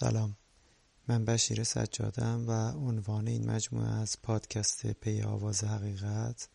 سلام. 0.00 0.36
من 1.08 1.24
بشیر 1.24 1.64
سجادم 1.64 2.48
و 2.48 2.52
عنوان 2.88 3.28
این 3.28 3.50
مجموعه 3.50 3.88
از 3.88 4.22
پادکست 4.22 4.86
پی 4.86 5.22
آواز 5.22 5.64
حقیقت 5.64 6.48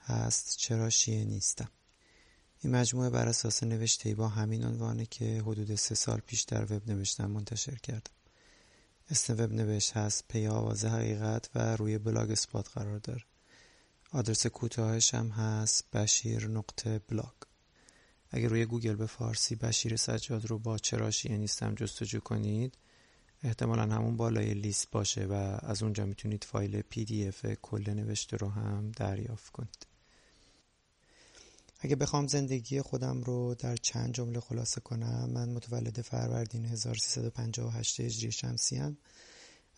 هست 0.00 0.56
چرا 0.56 0.90
شیعه 0.90 1.24
نیستم. 1.24 1.68
این 2.58 2.76
مجموعه 2.76 3.10
بر 3.10 3.28
اساس 3.28 3.62
نوشته 3.62 4.14
با 4.14 4.28
همین 4.28 4.64
عنوانه 4.64 5.06
که 5.06 5.42
حدود 5.42 5.74
سه 5.74 5.94
سال 5.94 6.18
پیش 6.26 6.42
در 6.42 6.72
وب 6.72 6.90
نوشتم 6.90 7.30
منتشر 7.30 7.74
کردم. 7.74 8.12
اسم 9.10 9.34
وب 9.34 9.52
نوشت 9.52 9.96
هست 9.96 10.24
پی 10.28 10.46
آواز 10.46 10.84
حقیقت 10.84 11.50
و 11.54 11.76
روی 11.76 11.98
Blogspot 11.98 12.68
قرار 12.68 12.98
داره. 12.98 13.24
آدرس 14.12 14.46
کوتاهش 14.46 15.14
هم 15.14 15.28
هست 15.28 15.90
بشیر 15.92 16.48
نقطه 16.48 16.98
بلاگ. 16.98 17.34
اگر 18.30 18.48
روی 18.48 18.66
گوگل 18.66 18.94
به 18.94 19.06
فارسی 19.06 19.56
بشیر 19.56 19.96
سجاد 19.96 20.46
رو 20.46 20.58
با 20.58 20.78
چرا 20.78 21.10
شیعه 21.10 21.36
نیستم 21.36 21.74
جستجو 21.74 22.20
کنید 22.20 22.78
احتمالا 23.42 23.82
همون 23.82 24.16
بالای 24.16 24.54
لیست 24.54 24.90
باشه 24.90 25.26
و 25.26 25.32
از 25.62 25.82
اونجا 25.82 26.06
می‌تونید 26.06 26.44
فایل 26.44 26.82
PDF 26.82 27.46
کل 27.62 27.90
نوشته 27.90 28.36
رو 28.36 28.48
هم 28.48 28.92
دریافت 28.96 29.52
کنید. 29.52 29.86
اگه 31.80 31.96
بخوام 31.96 32.26
زندگی 32.26 32.82
خودم 32.82 33.22
رو 33.22 33.54
در 33.54 33.76
چند 33.76 34.14
جمله 34.14 34.40
خلاصه 34.40 34.80
کنم 34.80 35.30
من 35.30 35.48
متولد 35.48 36.00
فروردین 36.00 36.66
1358 36.66 38.00
هجری 38.00 38.32
شمسی‌ام 38.32 38.96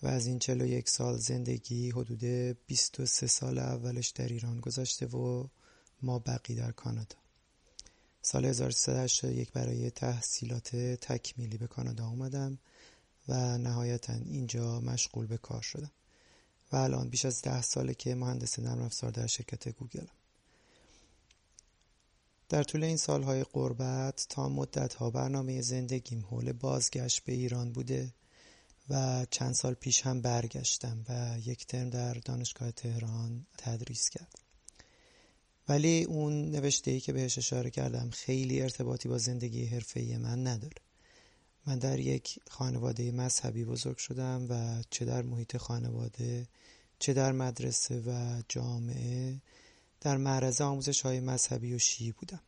و 0.03 0.07
از 0.07 0.27
این 0.27 0.39
41 0.39 0.89
سال 0.89 1.17
زندگی 1.17 1.91
حدود 1.91 2.25
23 2.67 3.27
سال 3.27 3.59
اولش 3.59 4.09
در 4.09 4.29
ایران 4.29 4.61
گذشته 4.61 5.07
و 5.07 5.47
ما 6.03 6.19
بقی 6.19 6.55
در 6.55 6.73
کانادا. 6.73 7.17
سال 8.31 8.45
1381 8.45 9.53
برای 9.53 9.91
تحصیلات 9.91 10.77
تکمیلی 10.77 11.59
به 11.59 11.67
کانادا 11.67 12.07
اومدم 12.07 12.59
و 13.29 13.59
نهایتا 13.59 14.13
اینجا 14.13 14.81
مشغول 14.81 15.27
به 15.27 15.37
کار 15.37 15.63
شدم. 15.63 15.91
و 16.73 16.77
الان 16.77 17.09
بیش 17.09 17.25
از 17.25 17.43
ده 17.43 17.63
ساله 17.63 17.95
که 17.95 18.15
مهندس 18.15 18.59
نرم 18.59 18.83
افزار 18.83 19.11
در 19.11 19.27
شرکت 19.27 19.69
گوگلم. 19.69 20.09
در 22.49 22.63
طول 22.63 22.85
این 22.85 22.97
سالهای 22.97 23.45
قربت 23.45 24.27
تا 24.29 24.49
مدت 24.49 24.95
ها 24.95 25.11
برنامه 25.11 25.61
زندگیم 25.61 26.27
حول 26.31 26.53
بازگشت 26.53 27.25
به 27.25 27.33
ایران 27.33 27.73
بوده 27.73 28.15
و 28.91 29.27
چند 29.31 29.55
سال 29.55 29.75
پیش 29.75 30.07
هم 30.07 30.21
برگشتم 30.21 31.05
و 31.09 31.39
یک 31.45 31.67
ترم 31.67 31.91
در 31.91 32.15
دانشگاه 32.15 32.71
تهران 32.71 33.47
تدریس 33.59 34.11
کردم. 34.11 34.48
ولی 35.69 36.05
اون 36.05 36.51
نوشته 36.51 36.91
ای 36.91 37.01
که 37.01 37.13
بهش 37.13 37.39
اشاره 37.39 37.71
کردم 37.71 38.11
خیلی 38.11 38.63
ارتباطی 38.63 39.09
با 39.09 39.19
زندگی 39.19 39.67
حرفه‌ای 39.67 40.17
من 40.17 40.47
نداره. 40.47 40.77
من 41.67 41.79
در 41.79 41.99
یک 41.99 42.41
خانواده 42.51 43.13
مذهبی 43.13 43.65
بزرگ 43.65 43.97
شدم 43.97 44.47
و 44.51 44.83
چه 44.91 45.05
در 45.05 45.23
محیط 45.23 45.57
خانواده 45.57 46.49
چه 46.99 47.13
در 47.13 47.33
مدرسه 47.33 48.01
و 48.07 48.43
جامعه 48.49 49.41
در 50.01 50.17
معرض 50.17 50.61
آموزش 50.61 51.01
های 51.01 51.21
مذهبی 51.21 51.75
و 51.75 51.79
شیعی 51.79 52.13
بودم. 52.13 52.41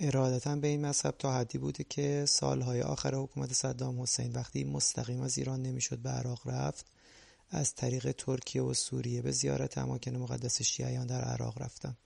ارادتا 0.00 0.56
به 0.56 0.68
این 0.68 0.86
مذهب 0.86 1.14
تا 1.18 1.38
حدی 1.38 1.58
بوده 1.58 1.84
که 1.84 2.24
سالهای 2.28 2.82
آخر 2.82 3.14
حکومت 3.14 3.52
صدام 3.52 4.02
حسین 4.02 4.32
وقتی 4.32 4.64
مستقیم 4.64 5.20
از 5.20 5.38
ایران 5.38 5.62
نمی‌شد 5.62 5.98
به 5.98 6.10
عراق 6.10 6.48
رفت 6.48 6.86
از 7.50 7.74
طریق 7.74 8.12
ترکیه 8.12 8.62
و 8.62 8.74
سوریه 8.74 9.22
به 9.22 9.30
زیارت 9.30 9.78
اماکن 9.78 10.16
مقدس 10.16 10.62
شیعیان 10.62 11.06
در 11.06 11.20
عراق 11.20 11.62
رفتم. 11.62 11.96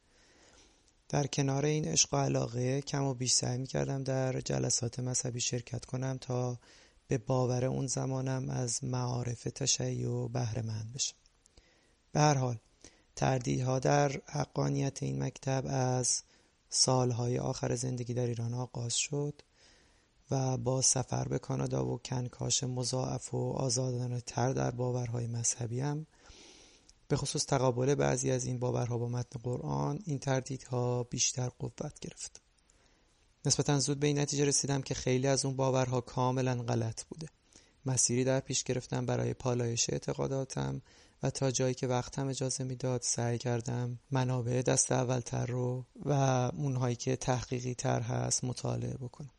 در 1.08 1.26
کنار 1.26 1.64
این 1.64 1.84
عشق 1.84 2.14
و 2.14 2.16
علاقه 2.16 2.80
کم 2.80 3.04
و 3.04 3.14
بیش 3.14 3.32
سعی 3.32 3.58
می 3.58 3.66
کردم 3.66 4.02
در 4.02 4.40
جلسات 4.40 5.00
مذهبی 5.00 5.40
شرکت 5.40 5.84
کنم 5.84 6.18
تا 6.20 6.58
به 7.08 7.18
باور 7.18 7.64
اون 7.64 7.86
زمانم 7.86 8.50
از 8.50 8.84
معارف 8.84 9.44
تشیع 9.44 10.28
بهره 10.28 10.62
مند 10.62 10.92
بشم. 10.94 11.16
به 12.12 12.20
هر 12.20 12.34
حال 12.34 12.58
تردیدها 13.16 13.78
در 13.78 14.20
حقانیت 14.26 15.02
این 15.02 15.22
مکتب 15.22 15.64
از 15.66 16.22
سالهای 16.68 17.38
آخر 17.38 17.74
زندگی 17.74 18.14
در 18.14 18.26
ایران 18.26 18.54
آغاز 18.54 18.94
شد 18.94 19.42
و 20.30 20.56
با 20.56 20.82
سفر 20.82 21.28
به 21.28 21.38
کانادا 21.38 21.86
و 21.86 21.98
کنکاش 21.98 22.64
مضاعف 22.64 23.34
و 23.34 23.52
آزادانه 23.52 24.20
تر 24.20 24.52
در 24.52 24.70
باورهای 24.70 25.26
مذهبی 25.26 25.80
هم 25.80 26.06
به 27.08 27.16
خصوص 27.16 27.44
تقابل 27.44 27.94
بعضی 27.94 28.30
از 28.30 28.44
این 28.44 28.58
باورها 28.58 28.98
با 28.98 29.08
متن 29.08 29.40
قرآن 29.42 29.98
این 30.04 30.18
تردیدها 30.18 31.02
بیشتر 31.02 31.48
قوت 31.48 32.00
گرفت. 32.00 32.42
نسبتا 33.44 33.78
زود 33.78 34.00
به 34.00 34.06
این 34.06 34.18
نتیجه 34.18 34.44
رسیدم 34.44 34.82
که 34.82 34.94
خیلی 34.94 35.26
از 35.26 35.44
اون 35.44 35.56
باورها 35.56 36.00
کاملا 36.00 36.54
غلط 36.62 37.04
بوده. 37.04 37.28
مسیری 37.86 38.24
در 38.24 38.40
پیش 38.40 38.64
گرفتم 38.64 39.06
برای 39.06 39.34
پالایش 39.34 39.90
اعتقاداتم 39.90 40.82
و 41.22 41.30
تا 41.30 41.50
جایی 41.50 41.74
که 41.74 41.86
وقتم 41.86 42.28
اجازه 42.28 42.64
می‌داد 42.64 43.02
سعی 43.02 43.38
کردم 43.38 43.98
منابع 44.10 44.62
دست 44.62 44.92
اولتر 44.92 45.46
رو 45.46 45.86
و 46.04 46.12
اونهایی 46.54 46.96
که 46.96 47.16
تحقیقی 47.16 47.74
تر 47.74 48.00
هست 48.00 48.44
مطالعه 48.44 48.94
بکنم. 48.94 49.30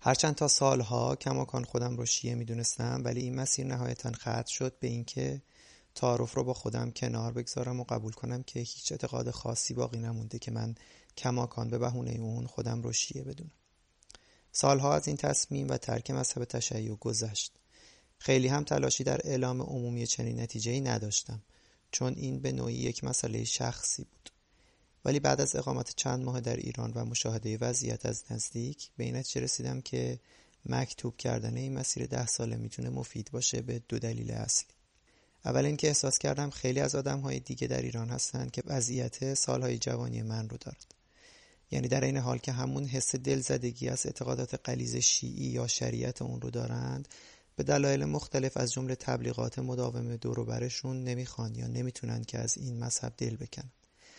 هرچند 0.00 0.34
تا 0.34 0.48
سالها 0.48 1.16
کماکان 1.16 1.64
خودم 1.64 1.96
رو 1.96 2.06
شیعه 2.06 2.34
می‌دونستم 2.34 3.02
ولی 3.04 3.20
این 3.20 3.34
مسیر 3.34 3.66
نهایتا 3.66 4.12
ختم 4.12 4.44
شد 4.46 4.78
به 4.80 4.88
اینکه 4.88 5.42
تعارف 5.94 6.34
رو 6.34 6.44
با 6.44 6.54
خودم 6.54 6.90
کنار 6.90 7.32
بگذارم 7.32 7.80
و 7.80 7.84
قبول 7.84 8.12
کنم 8.12 8.42
که 8.42 8.60
هیچ 8.60 8.92
اعتقاد 8.92 9.30
خاصی 9.30 9.74
باقی 9.74 9.98
نمونده 9.98 10.38
که 10.38 10.50
من 10.50 10.74
کماکان 11.16 11.70
به 11.70 11.78
بهونه 11.78 12.10
اون 12.10 12.46
خودم 12.46 12.82
رو 12.82 12.92
شیعه 12.92 13.24
بدونم. 13.24 13.50
سالها 14.52 14.94
از 14.94 15.08
این 15.08 15.16
تصمیم 15.16 15.68
و 15.68 15.76
ترک 15.76 16.10
مذهب 16.10 16.44
تشیع 16.44 16.94
گذشت. 16.94 17.52
خیلی 18.18 18.48
هم 18.48 18.64
تلاشی 18.64 19.04
در 19.04 19.20
اعلام 19.24 19.62
عمومی 19.62 20.06
چنین 20.06 20.40
نتیجه 20.40 20.80
نداشتم 20.80 21.42
چون 21.90 22.14
این 22.16 22.40
به 22.40 22.52
نوعی 22.52 22.74
یک 22.74 23.04
مسئله 23.04 23.44
شخصی 23.44 24.04
بود. 24.04 24.30
ولی 25.04 25.20
بعد 25.20 25.40
از 25.40 25.56
اقامت 25.56 25.94
چند 25.96 26.24
ماه 26.24 26.40
در 26.40 26.56
ایران 26.56 26.92
و 26.94 27.04
مشاهده 27.04 27.58
وضعیت 27.60 28.06
از 28.06 28.24
نزدیک 28.30 28.90
به 28.96 29.04
این 29.04 29.16
نتیجه 29.16 29.40
رسیدم 29.40 29.80
که 29.80 30.20
مکتوب 30.66 31.16
کردن 31.16 31.56
این 31.56 31.72
مسیر 31.72 32.06
ده 32.06 32.26
ساله 32.26 32.56
می‌تونه 32.56 32.90
مفید 32.90 33.30
باشه 33.32 33.62
به 33.62 33.82
دو 33.88 33.98
دلیل 33.98 34.30
اصلی. 34.30 34.74
اول 35.44 35.64
اینکه 35.64 35.86
احساس 35.86 36.18
کردم 36.18 36.50
خیلی 36.50 36.80
از 36.80 36.94
آدم 36.94 37.20
های 37.20 37.40
دیگه 37.40 37.66
در 37.66 37.82
ایران 37.82 38.08
هستند 38.08 38.50
که 38.50 38.62
وضعیت 38.66 39.34
سالهای 39.34 39.78
جوانی 39.78 40.22
من 40.22 40.48
رو 40.48 40.56
دارد 40.56 40.94
یعنی 41.70 41.88
در 41.88 42.04
این 42.04 42.16
حال 42.16 42.38
که 42.38 42.52
همون 42.52 42.84
حس 42.84 43.16
دلزدگی 43.16 43.88
از 43.88 44.06
اعتقادات 44.06 44.54
قلیز 44.54 44.96
شیعی 44.96 45.46
یا 45.46 45.66
شریعت 45.66 46.22
اون 46.22 46.40
رو 46.40 46.50
دارند 46.50 47.08
به 47.56 47.62
دلایل 47.62 48.04
مختلف 48.04 48.56
از 48.56 48.72
جمله 48.72 48.94
تبلیغات 48.94 49.58
مداوم 49.58 50.16
دور 50.16 50.44
برشون 50.44 51.04
نمی‌خوان 51.04 51.54
یا 51.54 51.66
نمی‌تونن 51.66 52.24
که 52.24 52.38
از 52.38 52.58
این 52.58 52.84
مذهب 52.84 53.12
دل 53.16 53.36
بکنن. 53.36 53.70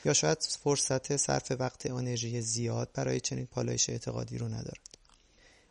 یا 0.05 0.13
شاید 0.13 0.37
فرصت 0.63 1.17
صرف 1.17 1.51
وقت 1.59 1.85
انرژی 1.85 2.41
زیاد 2.41 2.89
برای 2.93 3.19
چنین 3.19 3.45
پالایش 3.45 3.89
اعتقادی 3.89 4.37
رو 4.37 4.47
ندارد 4.47 4.97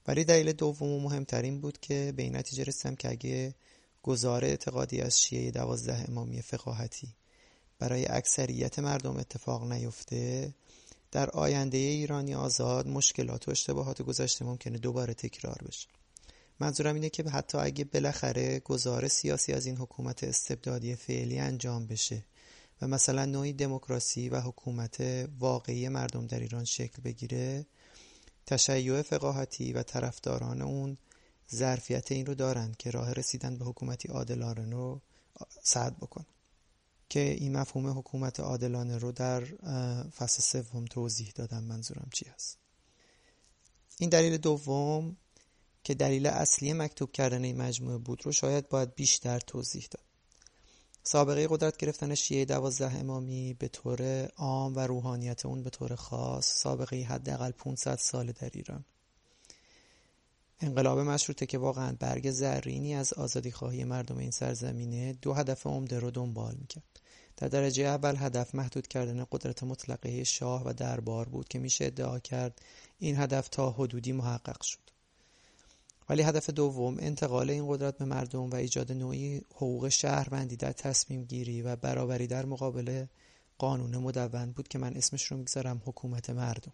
ولی 0.06 0.24
دلیل 0.24 0.52
دوم 0.52 0.88
و 0.88 1.00
مهمترین 1.00 1.60
بود 1.60 1.80
که 1.80 2.12
به 2.16 2.22
این 2.22 2.36
نتیجه 2.36 2.64
رسیدم 2.64 2.94
که 2.94 3.10
اگه 3.10 3.54
گزار 4.04 4.44
اعتقادی 4.44 5.00
از 5.00 5.22
شیعه 5.22 5.50
دوازده 5.50 6.04
امامی 6.08 6.42
فقاهتی. 6.42 7.08
برای 7.78 8.06
اکثریت 8.06 8.78
مردم 8.78 9.16
اتفاق 9.16 9.72
نیفته 9.72 10.54
در 11.12 11.30
آینده 11.30 11.78
ایرانی 11.78 12.34
آزاد 12.34 12.88
مشکلات 12.88 13.48
و 13.48 13.50
اشتباهات 13.50 14.02
گذشته 14.02 14.44
ممکنه 14.44 14.78
دوباره 14.78 15.14
تکرار 15.14 15.58
بشه. 15.68 15.88
منظورم 16.60 16.94
اینه 16.94 17.10
که 17.10 17.22
حتی 17.22 17.58
اگه 17.58 17.84
بالاخره 17.84 18.60
گزار 18.60 19.08
سیاسی 19.08 19.52
از 19.52 19.66
این 19.66 19.76
حکومت 19.76 20.24
استبدادی 20.24 20.94
فعلی 20.94 21.38
انجام 21.38 21.86
بشه 21.86 22.24
و 22.82 22.88
مثلا 22.88 23.24
نوعی 23.24 23.52
دموکراسی 23.52 24.28
و 24.28 24.40
حکومت 24.40 25.28
واقعی 25.38 25.88
مردم 25.88 26.26
در 26.26 26.40
ایران 26.40 26.64
شکل 26.64 27.02
بگیره 27.02 27.66
تشیع 28.46 29.02
فقاهتی 29.02 29.72
و 29.72 29.82
طرفداران 29.82 30.62
اون 30.62 30.96
ظرفیت 31.54 32.12
این 32.12 32.26
رو 32.26 32.34
دارن 32.34 32.74
که 32.78 32.90
راه 32.90 33.12
رسیدن 33.12 33.56
به 33.56 33.64
حکومتی 33.64 34.08
عادلانه 34.08 34.70
رو 34.70 35.00
سعد 35.62 35.96
بکن. 35.96 36.26
که 37.08 37.20
این 37.20 37.56
مفهوم 37.56 37.98
حکومت 37.98 38.40
عادلانه 38.40 38.98
رو 38.98 39.12
در 39.12 39.44
فصل 40.10 40.42
سوم 40.42 40.84
توضیح 40.84 41.32
دادم 41.34 41.64
منظورم 41.64 42.08
چی 42.12 42.26
هست. 42.34 42.58
این 43.98 44.10
دلیل 44.10 44.36
دوم 44.36 45.16
که 45.84 45.94
دلیل 45.94 46.26
اصلی 46.26 46.72
مکتوب 46.72 47.12
کردن 47.12 47.44
این 47.44 47.56
مجموعه 47.56 47.98
بود 47.98 48.26
رو 48.26 48.32
شاید 48.32 48.68
باید 48.68 48.94
بیشتر 48.94 49.38
توضیح 49.38 49.86
داد. 49.90 50.04
سابقه 51.02 51.46
قدرت 51.50 51.76
گرفتن 51.76 52.14
شیعه 52.14 52.44
دوازده 52.44 52.98
امامی 52.98 53.54
به 53.54 53.68
طور 53.68 54.26
عام 54.26 54.76
و 54.76 54.80
روحانیت 54.80 55.46
اون 55.46 55.62
به 55.62 55.70
طور 55.70 55.94
خاص 55.94 56.62
سابقه 56.62 57.02
حداقل 57.02 57.50
500 57.50 57.98
سال 57.98 58.32
در 58.32 58.50
ایران. 58.54 58.84
انقلاب 60.60 60.98
مشروطه 60.98 61.46
که 61.46 61.58
واقعا 61.58 61.96
برگ 62.00 62.30
زرینی 62.30 62.94
از 62.94 63.12
آزادی 63.12 63.50
خواهی 63.50 63.84
مردم 63.84 64.18
این 64.18 64.30
سرزمینه 64.30 65.12
دو 65.12 65.32
هدف 65.34 65.66
عمده 65.66 65.98
رو 65.98 66.10
دنبال 66.10 66.54
می‌کرد. 66.60 67.00
در 67.36 67.48
درجه 67.48 67.84
اول 67.84 68.16
هدف 68.18 68.54
محدود 68.54 68.86
کردن 68.88 69.26
قدرت 69.32 69.62
مطلقه 69.62 70.24
شاه 70.24 70.62
و 70.66 70.72
دربار 70.72 71.28
بود 71.28 71.48
که 71.48 71.58
میشه 71.58 71.84
ادعا 71.84 72.18
کرد 72.18 72.60
این 72.98 73.16
هدف 73.16 73.48
تا 73.48 73.70
حدودی 73.70 74.12
محقق 74.12 74.62
شد. 74.62 74.78
ولی 76.08 76.22
هدف 76.22 76.50
دوم 76.50 76.96
انتقال 76.98 77.50
این 77.50 77.68
قدرت 77.68 77.98
به 77.98 78.04
مردم 78.04 78.50
و 78.50 78.54
ایجاد 78.54 78.92
نوعی 78.92 79.42
حقوق 79.54 79.88
شهروندی 79.88 80.56
در 80.56 80.72
تصمیم 80.72 81.24
گیری 81.24 81.62
و 81.62 81.76
برابری 81.76 82.26
در 82.26 82.46
مقابل 82.46 83.06
قانون 83.58 83.96
مدون 83.96 84.52
بود 84.52 84.68
که 84.68 84.78
من 84.78 84.96
اسمش 84.96 85.24
رو 85.24 85.36
می‌گذارم 85.36 85.82
حکومت 85.84 86.30
مردم. 86.30 86.72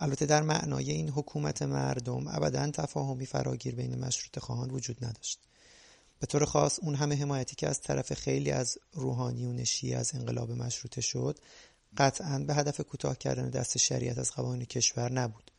البته 0.00 0.26
در 0.26 0.42
معنای 0.42 0.90
این 0.90 1.08
حکومت 1.08 1.62
مردم 1.62 2.28
ابدا 2.28 2.70
تفاهمی 2.70 3.26
فراگیر 3.26 3.74
بین 3.74 3.98
مشروط 3.98 4.38
خواهان 4.38 4.70
وجود 4.70 5.04
نداشت. 5.04 5.40
به 6.20 6.26
طور 6.26 6.44
خاص 6.44 6.78
اون 6.82 6.94
همه 6.94 7.16
حمایتی 7.16 7.56
که 7.56 7.68
از 7.68 7.80
طرف 7.80 8.14
خیلی 8.14 8.50
از 8.50 8.78
روحانیون 8.92 9.64
شیعه 9.64 9.98
از 9.98 10.14
انقلاب 10.14 10.50
مشروطه 10.50 11.00
شد 11.00 11.38
قطعا 11.96 12.38
به 12.38 12.54
هدف 12.54 12.80
کوتاه 12.80 13.18
کردن 13.18 13.50
دست 13.50 13.78
شریعت 13.78 14.18
از 14.18 14.32
قوانین 14.32 14.64
کشور 14.64 15.12
نبود. 15.12 15.50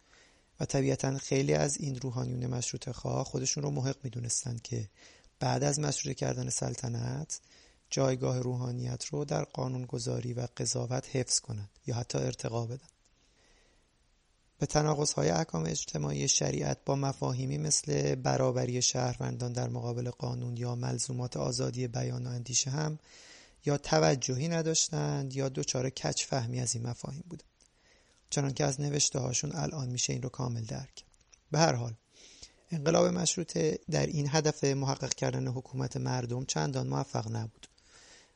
و 0.60 0.66
طبیعتا 0.66 1.18
خیلی 1.18 1.54
از 1.54 1.78
این 1.78 2.00
روحانیون 2.00 2.48
مشروط 2.48 2.90
خواه 2.90 3.24
خودشون 3.24 3.64
رو 3.64 3.72
محق 3.72 3.96
می‌دونستند 4.04 4.62
که 4.62 4.90
بعد 5.40 5.64
از 5.64 5.80
مشروط 5.80 6.16
کردن 6.16 6.50
سلطنت 6.50 7.40
جایگاه 7.90 8.40
روحانیت 8.40 9.06
رو 9.06 9.26
در 9.26 9.44
قانونگذاری 9.44 10.34
و 10.34 10.48
قضاوت 10.58 11.16
حفظ 11.16 11.40
کنند 11.40 11.70
یا 11.88 11.96
حتی 11.96 12.18
ارتقا 12.18 12.66
بدن. 12.66 12.91
به 14.62 14.68
تناقض 14.68 15.14
های 15.14 15.30
احکام 15.30 15.66
اجتماعی 15.66 16.28
شریعت 16.28 16.78
با 16.86 16.96
مفاهیمی 16.96 17.58
مثل 17.58 18.16
برابری 18.16 18.82
شهروندان 18.82 19.54
در 19.54 19.70
مقابل 19.70 20.10
قانون 20.10 20.58
یا 20.58 20.76
ملزومات 20.76 21.38
آزادی 21.38 21.88
بیان 21.88 22.28
و 22.28 22.30
اندیشه 22.30 22.72
هم 22.72 23.00
یا 23.66 23.78
توجهی 23.78 24.48
نداشتند 24.48 25.36
یا 25.36 25.50
دچار 25.50 25.90
کچ 25.90 26.26
فهمی 26.26 26.60
از 26.60 26.76
این 26.76 26.88
مفاهیم 26.88 27.24
بودند. 27.30 27.50
چنان 28.30 28.54
که 28.54 28.66
از 28.66 28.82
نوشته 28.82 29.20
هاشون 29.20 29.52
الان 29.56 29.90
میشه 29.90 30.14
این 30.14 30.22
رو 30.22 30.30
کامل 30.30 30.64
درک 30.64 31.04
به 31.52 31.60
هر 31.60 31.74
حال 31.74 31.94
انقلاب 32.72 33.06
مشروطه 33.06 33.80
در 33.92 34.06
این 34.06 34.28
هدف 34.30 34.64
محقق 34.64 35.14
کردن 35.14 35.48
حکومت 35.48 35.98
مردم 35.98 36.46
چندان 36.46 36.88
موفق 36.88 37.32
نبود. 37.32 37.68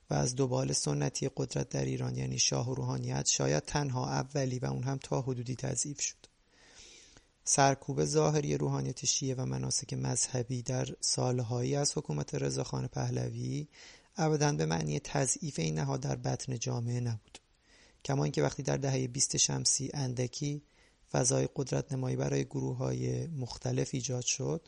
و 0.10 0.14
از 0.14 0.36
دوبال 0.36 0.74
سنتی 0.74 1.30
قدرت 1.36 1.70
در 1.70 1.86
ایران 1.86 2.16
یعنی 2.16 2.40
شاه 2.40 2.72
و 2.72 2.76
روحانیت 2.76 3.28
شاید 3.28 3.64
تنها 3.64 4.10
اولی 4.10 4.60
و 4.60 4.66
اون 4.66 4.84
هم 4.84 4.98
تا 4.98 5.22
حدودی 5.22 5.56
تضعیف 5.56 6.02
شد. 6.02 6.26
سرکوب 7.44 8.06
ظاهری 8.06 8.58
روحانیت 8.58 9.06
شیعه 9.06 9.36
و 9.36 9.46
مناسک 9.46 9.94
مذهبی 9.94 10.62
در 10.62 10.88
سالهایی 11.00 11.76
از 11.76 11.98
حکومت 11.98 12.36
رضاخان 12.36 12.88
پهلوی 12.88 13.68
ابدا 14.18 14.52
به 14.52 14.66
معنی 14.66 15.00
تضعیف 15.00 15.60
این 15.60 15.80
نهاد 15.80 16.00
در 16.00 16.16
بطن 16.16 16.60
جامعه 16.60 17.00
نبود. 17.00 17.40
کما 18.06 18.24
اینکه 18.24 18.42
وقتی 18.42 18.64
در 18.64 18.78
دهه 18.78 19.08
20 19.08 19.38
شمسی 19.38 19.90
اندکی 19.94 20.62
فضای 21.12 21.50
قدرت 21.56 21.94
نمایی 21.94 22.16
برای 22.16 22.46
گروه 22.46 22.78
های 22.78 23.28
مختلف 23.28 23.90
ایجاد 23.94 24.24
شد 24.24 24.68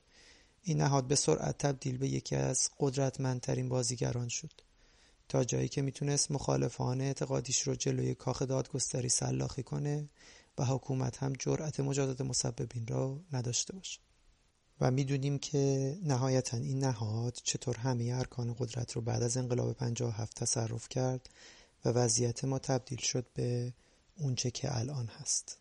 این 0.64 0.82
نهاد 0.82 1.08
به 1.08 1.16
سرعت 1.16 1.58
تبدیل 1.58 1.98
به 1.98 2.10
یکی 2.10 2.36
از 2.36 2.70
قدرتمندترین 2.80 3.70
بازیگران 3.70 4.28
شد. 4.28 4.67
تا 5.30 5.44
جایی 5.44 5.68
که 5.68 5.82
می‌تونست 5.82 6.32
مخالفان 6.32 7.02
اعتقادیش 7.02 7.62
رو 7.62 7.76
جلوی 7.76 8.16
کاخ 8.16 8.42
دادگستری 8.42 9.10
سلاخی 9.10 9.64
کنه 9.64 10.10
و 10.58 10.66
حکومت 10.66 11.24
هم 11.24 11.34
جرأت 11.34 11.80
مجازات 11.80 12.22
مسببین 12.22 12.88
را 12.88 13.20
نداشته 13.34 13.74
باشه. 13.74 14.00
و 14.82 14.92
می‌دونیم 14.92 15.40
که 15.40 15.98
نهایتا 16.04 16.58
این 16.58 16.80
نهاد 16.80 17.40
چطور 17.44 17.78
همه 17.78 18.12
ارکان 18.16 18.56
قدرت 18.60 18.92
رو 18.92 19.02
بعد 19.02 19.24
از 19.24 19.38
انقلاب 19.38 19.74
57 19.74 20.36
تصرف 20.38 20.90
کرد 20.90 21.30
و 21.86 21.90
وضعیت 21.90 22.46
ما 22.46 22.60
تبدیل 22.60 23.00
شد 23.00 23.26
به 23.34 23.74
اونچه 24.18 24.52
که 24.52 24.78
الان 24.78 25.08
هست. 25.08 25.58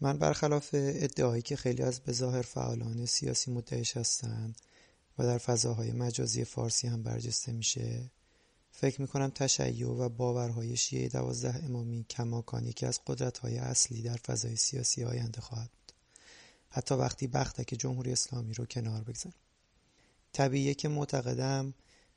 من 0.00 0.18
برخلاف 0.18 0.68
ادعایی 0.72 1.42
که 1.42 1.56
خیلی 1.56 1.82
از 1.82 2.00
بظاهر 2.00 2.42
فعالان 2.42 3.06
سیاسی 3.06 3.50
مدعیش 3.50 3.96
هستند 3.96 4.56
و 5.18 5.22
در 5.22 5.38
فضاهای 5.38 5.92
مجازی 5.92 6.44
فارسی 6.44 6.88
هم 6.88 7.02
برجسته 7.02 7.52
میشه 7.52 8.10
فکر 8.72 9.00
می‌کنم 9.00 9.30
تشیع 9.30 9.88
و 9.88 10.08
باورهای 10.08 10.76
شیعه 10.76 11.08
دوازده 11.08 11.64
امامی 11.64 12.06
کماکان 12.10 12.66
یکی 12.66 12.86
از 12.86 13.00
قدرتهای 13.06 13.58
اصلی 13.58 14.02
در 14.02 14.16
فضای 14.16 14.56
سیاسی 14.56 15.04
آینده 15.04 15.40
خواهد 15.40 15.70
بود. 15.70 15.92
حتی 16.70 16.94
وقتی 16.94 17.26
بختک 17.26 17.74
جمهوری 17.78 18.12
اسلامی 18.12 18.54
رو 18.54 18.66
کنار 18.66 19.02
بگذاریم. 19.02 19.38
طبیعیه 20.32 20.74
که 20.74 20.88
معتقدم 20.88 21.74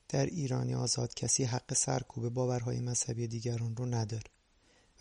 در 0.09 0.25
ایرانی 0.25 0.75
آزاد 0.75 1.13
کسی 1.13 1.43
حق 1.43 1.73
سرکوب 1.73 2.29
باورهای 2.29 2.79
مذهبی 2.79 3.27
دیگران 3.27 3.75
رو 3.75 3.85
نداره. 3.85 4.29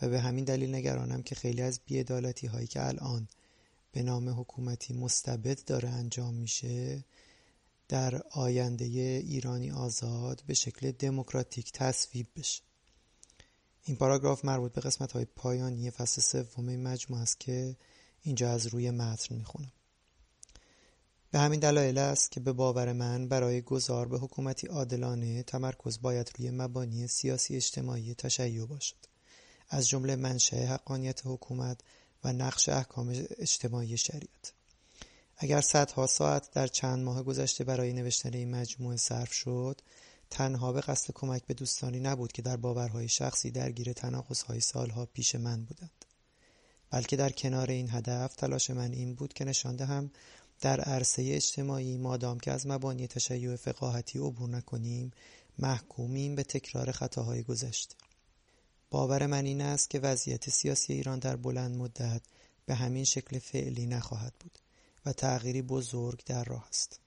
و 0.01 0.09
به 0.09 0.19
همین 0.19 0.43
دلیل 0.43 0.75
نگرانم 0.75 1.23
که 1.23 1.35
خیلی 1.35 1.61
از 1.61 1.79
بیعدالتی 1.85 2.47
هایی 2.47 2.67
که 2.67 2.87
الان 2.87 3.27
به 3.91 4.03
نام 4.03 4.39
حکومتی 4.39 4.93
مستبد 4.93 5.65
داره 5.65 5.89
انجام 5.89 6.33
میشه 6.33 7.03
در 7.87 8.21
آینده 8.31 8.85
ایرانی 8.85 9.71
آزاد 9.71 10.43
به 10.47 10.53
شکل 10.53 10.91
دموکراتیک 10.91 11.71
تصویب 11.71 12.27
بشه. 12.35 12.61
این 13.83 13.97
پاراگراف 13.97 14.45
مربوط 14.45 14.73
به 14.73 14.81
قسمت 14.81 15.11
های 15.11 15.25
پایانی 15.25 15.91
فصل 15.91 16.21
سوم 16.21 16.75
مجموعه 16.75 17.23
است 17.23 17.39
که 17.39 17.77
اینجا 18.21 18.51
از 18.51 18.67
روی 18.67 18.91
متن 18.91 19.35
می‌خونم. 19.35 19.71
به 21.31 21.39
همین 21.39 21.59
دلایل 21.59 21.97
است 21.97 22.31
که 22.31 22.39
به 22.39 22.53
باور 22.53 22.93
من 22.93 23.27
برای 23.27 23.61
گذار 23.61 24.07
به 24.07 24.19
حکومتی 24.19 24.67
عادلانه 24.67 25.43
تمرکز 25.43 26.01
باید 26.01 26.31
روی 26.37 26.51
مبانی 26.51 27.07
سیاسی 27.07 27.55
اجتماعی 27.55 28.15
تشیع 28.15 28.65
باشد. 28.65 28.95
از 29.69 29.87
جمله 29.87 30.15
منشأ 30.15 30.65
حقانیت 30.65 31.21
حکومت 31.25 31.81
و 32.23 32.33
نقش 32.33 32.69
احکام 32.69 33.25
اجتماعی 33.37 33.97
شریعت. 33.97 34.54
اگر 35.37 35.61
صدها 35.61 36.07
ساعت 36.07 36.51
در 36.51 36.67
چند 36.67 37.03
ماه 37.03 37.23
گذشته 37.23 37.63
برای 37.63 37.93
نوشتن 37.93 38.33
این 38.33 38.55
مجموعه 38.55 38.97
صرف 38.97 39.33
شد 39.33 39.81
تنها 40.29 40.71
به 40.71 40.81
قصد 40.81 41.13
کمک 41.13 41.45
به 41.45 41.53
دوستانی 41.53 41.99
نبود 41.99 42.31
که 42.31 42.41
در 42.41 42.57
باورهای 42.57 43.07
شخصی 43.07 43.51
درگیر 43.51 43.93
تناقضهای 43.93 44.59
سالها 44.59 45.05
پیش 45.05 45.35
من 45.35 45.65
بودند. 45.65 46.05
بلکه 46.89 47.15
در 47.15 47.29
کنار 47.29 47.71
این 47.71 47.89
هدف 47.91 48.35
تلاش 48.35 48.69
من 48.69 48.91
این 48.91 49.15
بود 49.15 49.33
که 49.33 49.45
نشان 49.45 49.75
دهم 49.75 50.11
در 50.61 50.81
عرصه 50.81 51.23
اجتماعی 51.35 51.97
مادام 51.97 52.39
که 52.39 52.51
از 52.51 52.67
مبانی 52.67 53.07
تشیع 53.07 53.55
فقاهتی 53.55 54.19
عبور 54.19 54.49
نکنیم 54.49 55.11
محکومیم 55.59 56.35
به 56.35 56.43
تکرار 56.43 56.91
خطاهای 56.91 57.43
گذشته 57.43 57.95
باور 58.89 59.25
من 59.25 59.45
این 59.45 59.61
است 59.61 59.89
که 59.89 59.99
وضعیت 59.99 60.49
سیاسی 60.49 60.93
ایران 60.93 61.19
در 61.19 61.35
بلند 61.35 61.77
مدت 61.77 62.21
به 62.65 62.75
همین 62.75 63.03
شکل 63.03 63.39
فعلی 63.39 63.85
نخواهد 63.85 64.33
بود. 64.39 64.59
و 65.05 65.13
تغییری 65.13 65.61
بزرگ 65.61 66.23
در 66.25 66.43
راه 66.43 66.67
است. 66.67 66.99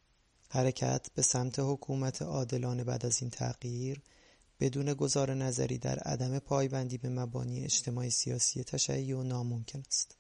حرکت 0.49 1.07
به 1.15 1.23
سمت 1.23 1.59
حکومت 1.59 2.23
عادلانه 2.23 2.85
بعد 2.85 3.07
از 3.07 3.23
این 3.23 3.31
تغییر 3.31 4.03
بدون 4.61 4.95
گذار 4.95 5.35
نظری 5.35 5.79
در 5.79 5.99
عدم 5.99 6.39
پایبندی 6.39 6.99
به 6.99 7.09
مبانی 7.09 7.65
اجتماعی 7.65 8.11
سیاسی 8.11 8.65
تشیع 8.65 9.23
ناممکن 9.23 9.83
است. 9.89 10.17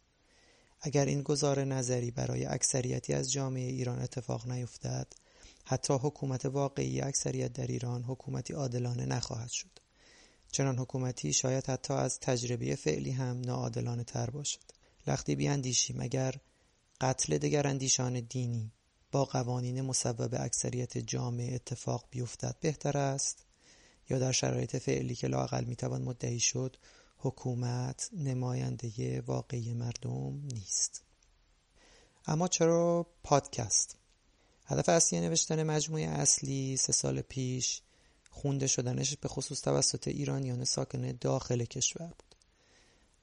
اگر 0.80 1.04
این 1.04 1.22
گذار 1.22 1.64
نظری 1.64 2.10
برای 2.10 2.44
اکثریتی 2.44 3.14
از 3.14 3.32
جامعه 3.32 3.70
ایران 3.70 3.98
اتفاق 3.98 4.48
نیفتد 4.48 5.06
حتی 5.64 5.94
حکومت 5.94 6.46
واقعی 6.46 7.00
اکثریت 7.00 7.52
در 7.52 7.66
ایران 7.66 8.02
حکومتی 8.04 8.52
عادلانه 8.52 9.06
نخواهد 9.06 9.50
شد. 9.50 9.78
چنان 10.52 10.78
حکومتی 10.78 11.32
شاید 11.32 11.66
حتی 11.66 11.94
از 11.94 12.20
تجربه 12.20 12.76
فعلی 12.76 13.10
هم 13.10 13.40
ناعادلانه 13.40 14.04
تر 14.04 14.30
باشد. 14.30 14.60
لختی 15.06 15.36
بیاندیشیم 15.36 16.00
اگر 16.00 16.34
قتل 17.00 17.38
دگراندیشان 17.38 18.20
دینی 18.20 18.72
با 19.12 19.24
قوانین 19.24 19.80
مصوب 19.80 20.34
اکثریت 20.34 20.98
جامعه 20.98 21.54
اتفاق 21.54 22.04
بیفتد 22.10 22.56
بهتر 22.60 22.98
است؟ 22.98 23.44
یا 24.10 24.18
در 24.18 24.32
شرایط 24.32 24.76
فعلی 24.76 25.14
که 25.14 25.26
لاقل 25.26 25.64
می‌توان 25.64 26.02
مدعی 26.02 26.40
شد 26.40 26.76
حکومت 27.18 28.10
نماینده 28.12 29.20
واقعی 29.20 29.72
مردم 29.72 30.40
نیست. 30.52 31.02
اما 32.26 32.48
چرا 32.48 33.06
پادکست؟ 33.22 33.96
هدف 34.66 34.88
اصلی 34.88 35.20
نوشتن 35.20 35.62
مجموعه 35.62 36.04
اصلی 36.04 36.76
سه 36.76 36.92
سال 36.92 37.20
پیش 37.20 37.82
خونده 38.30 38.66
شدنش 38.66 39.16
به 39.16 39.28
خصوص 39.28 39.60
توسط 39.60 40.08
ایرانیان 40.08 40.64
ساکن 40.64 41.12
داخل 41.20 41.64
کشور 41.64 42.06
بود. 42.06 42.27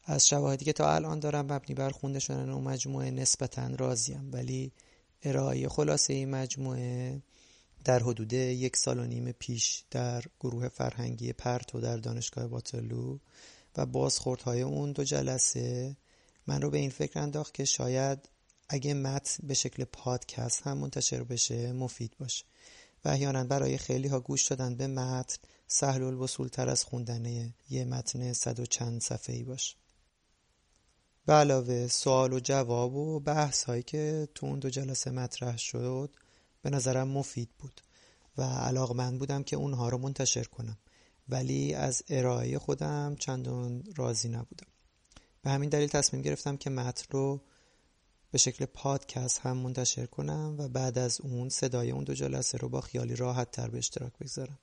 از 0.06 0.28
شواهدی 0.28 0.66
که 0.66 0.74
تا 0.74 0.96
الان 0.96 1.20
دارم 1.20 1.46
مبنی 1.46 1.76
بر 1.76 1.90
خونده 1.90 2.20
شدن 2.20 2.50
اون 2.50 2.64
مجموعه 2.64 3.12
نسبتا 3.12 3.68
راضیم 3.68 4.30
ولی 4.34 4.72
ارائه 5.24 5.70
خلاصه 5.70 6.14
این 6.14 6.30
مجموعه 6.30 7.22
در 7.86 8.00
حدود 8.00 8.34
یک 8.34 8.76
سال 8.76 9.00
و 9.00 9.06
نیم 9.06 9.32
پیش 9.32 9.84
در 9.92 10.24
گروه 10.40 10.68
فرهنگی 10.68 11.34
پرتو 11.34 11.82
در 11.82 11.98
دانشگاه 11.98 12.46
واترلو 12.46 13.20
و 13.78 13.86
بازخوردهای 13.86 14.62
اون 14.62 14.92
دو 14.92 15.04
جلسه 15.04 15.98
من 16.48 16.62
رو 16.62 16.70
به 16.70 16.78
این 16.78 16.90
فکر 16.90 17.20
انداخت 17.20 17.54
که 17.54 17.66
شاید 17.66 18.30
اگه 18.70 18.94
متن 18.94 19.48
به 19.48 19.54
شکل 19.54 19.84
پادکست 19.84 20.62
هم 20.62 20.78
منتشر 20.78 21.24
بشه 21.24 21.74
مفید 21.74 22.16
باشه. 22.20 22.46
و 23.06 23.10
احیانا 23.10 23.44
برای 23.44 23.78
خیلی 23.78 24.08
ها 24.08 24.20
گوش 24.20 24.48
دادن 24.48 24.76
به 24.76 24.88
متن 24.88 25.38
سهل 25.68 26.04
الوصول 26.04 26.48
تر 26.48 26.70
از 26.70 26.84
خوندن 26.84 27.54
یه 27.70 27.86
متن 27.86 28.34
صد 28.34 28.60
و 28.60 28.66
چند 28.66 29.02
صفحه‌ای 29.02 29.44
باشه. 29.44 29.76
به 31.25 31.34
علاوه 31.34 31.88
سوال 31.88 32.34
و 32.34 32.39
جواب 32.39 32.96
و 32.96 33.20
بحث 33.20 33.63
هایی 33.63 33.84
که 33.84 34.27
تو 34.36 34.46
اون 34.46 34.60
دو 34.60 34.70
جلسه 34.70 35.12
مطرح 35.12 35.58
شد 35.58 36.15
به 36.62 36.70
نظرم 36.70 37.08
مفید 37.08 37.50
بود 37.60 37.82
و 38.38 38.44
علاقمند 38.44 39.20
بودم 39.20 39.44
که 39.44 39.55
اونها 39.55 39.89
رو 39.89 39.98
منتشر 39.98 40.44
کنم. 40.44 40.77
ولی 41.29 41.74
از 41.74 42.03
ارائه 42.10 42.60
خودم 42.60 43.15
چندان 43.20 43.84
راضی 43.96 44.29
نبودم. 44.29 44.67
به 45.41 45.50
همین 45.50 45.70
دلیل 45.70 45.88
تصمیم 45.88 46.22
گرفتم 46.22 46.58
که 46.58 46.70
متن 46.70 47.05
رو 47.10 47.41
به 48.32 48.38
شکل 48.38 48.65
پادکست 48.65 49.39
هم 49.39 49.58
منتشر 49.58 50.05
کنم 50.05 50.55
و 50.60 50.67
بعد 50.67 50.98
از 50.98 51.22
اون 51.22 51.50
صدای 51.50 51.91
اون 51.91 52.03
دو 52.03 52.13
جلسه 52.13 52.58
رو 52.58 52.70
با 52.70 52.82
خیالی 52.82 53.15
راحت 53.15 53.51
تر 53.51 53.70
به 53.70 53.77
اشتراک 53.77 54.13
بگذارم 54.20 54.60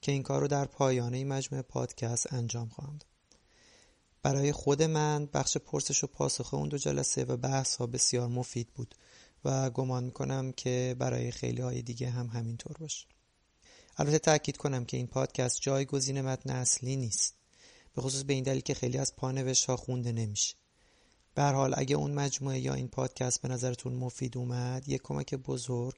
که 0.00 0.12
این 0.12 0.22
کار 0.22 0.40
رو 0.40 0.48
در 0.48 0.64
پایانه 0.64 1.24
مجموعه 1.24 1.62
پادکست 1.62 2.32
انجام 2.32 2.68
خواهم 2.68 2.92
داد. 2.92 3.09
برای 4.22 4.52
خود 4.52 4.82
من 4.82 5.28
بخش 5.32 5.56
پرسش 5.56 6.04
و 6.04 6.06
پاسخ 6.06 6.54
اون 6.54 6.68
دو 6.68 6.78
جلسه 6.78 7.24
و 7.24 7.36
بحث 7.36 7.76
ها 7.76 7.86
بسیار 7.86 8.28
مفید 8.28 8.68
بود 8.74 8.94
و 9.44 9.70
گمان 9.70 10.04
می‌کنم 10.04 10.52
که 10.52 10.96
برای 10.98 11.30
خیلی 11.30 11.62
های 11.62 11.82
دیگه 11.82 12.10
هم 12.10 12.26
همینطور 12.26 12.76
باشه. 12.80 13.06
البته 13.96 14.18
تاکید 14.18 14.56
کنم 14.56 14.84
که 14.84 14.96
این 14.96 15.06
پادکست 15.06 15.60
جایگزین 15.60 16.20
متن 16.20 16.50
اصلی 16.50 16.96
نیست. 16.96 17.34
به 17.94 18.02
خصوص 18.02 18.22
به 18.22 18.32
این 18.32 18.44
دلیل 18.44 18.60
که 18.60 18.74
خیلی 18.74 18.98
از 18.98 19.16
پانوشت 19.16 19.64
ها 19.64 19.76
خونده 19.76 20.12
نمیشه. 20.12 20.54
به 21.34 21.42
حال 21.42 21.74
اگه 21.76 21.96
اون 21.96 22.10
مجموعه 22.10 22.58
یا 22.58 22.74
این 22.74 22.88
پادکست 22.88 23.42
به 23.42 23.48
نظرتون 23.48 23.92
مفید 23.92 24.36
اومد 24.36 24.88
یک 24.88 25.02
کمک 25.02 25.34
بزرگ 25.34 25.94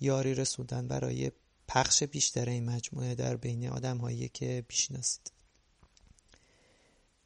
یاری 0.00 0.34
رسوندن 0.34 0.88
برای 0.88 1.32
پخش 1.68 2.02
بیشتر 2.02 2.48
این 2.48 2.64
مجموعه 2.64 3.14
در 3.14 3.36
بین 3.36 3.68
آدم 3.68 3.98
هایی 3.98 4.28
که 4.28 4.64
بیشناسید 4.68 5.33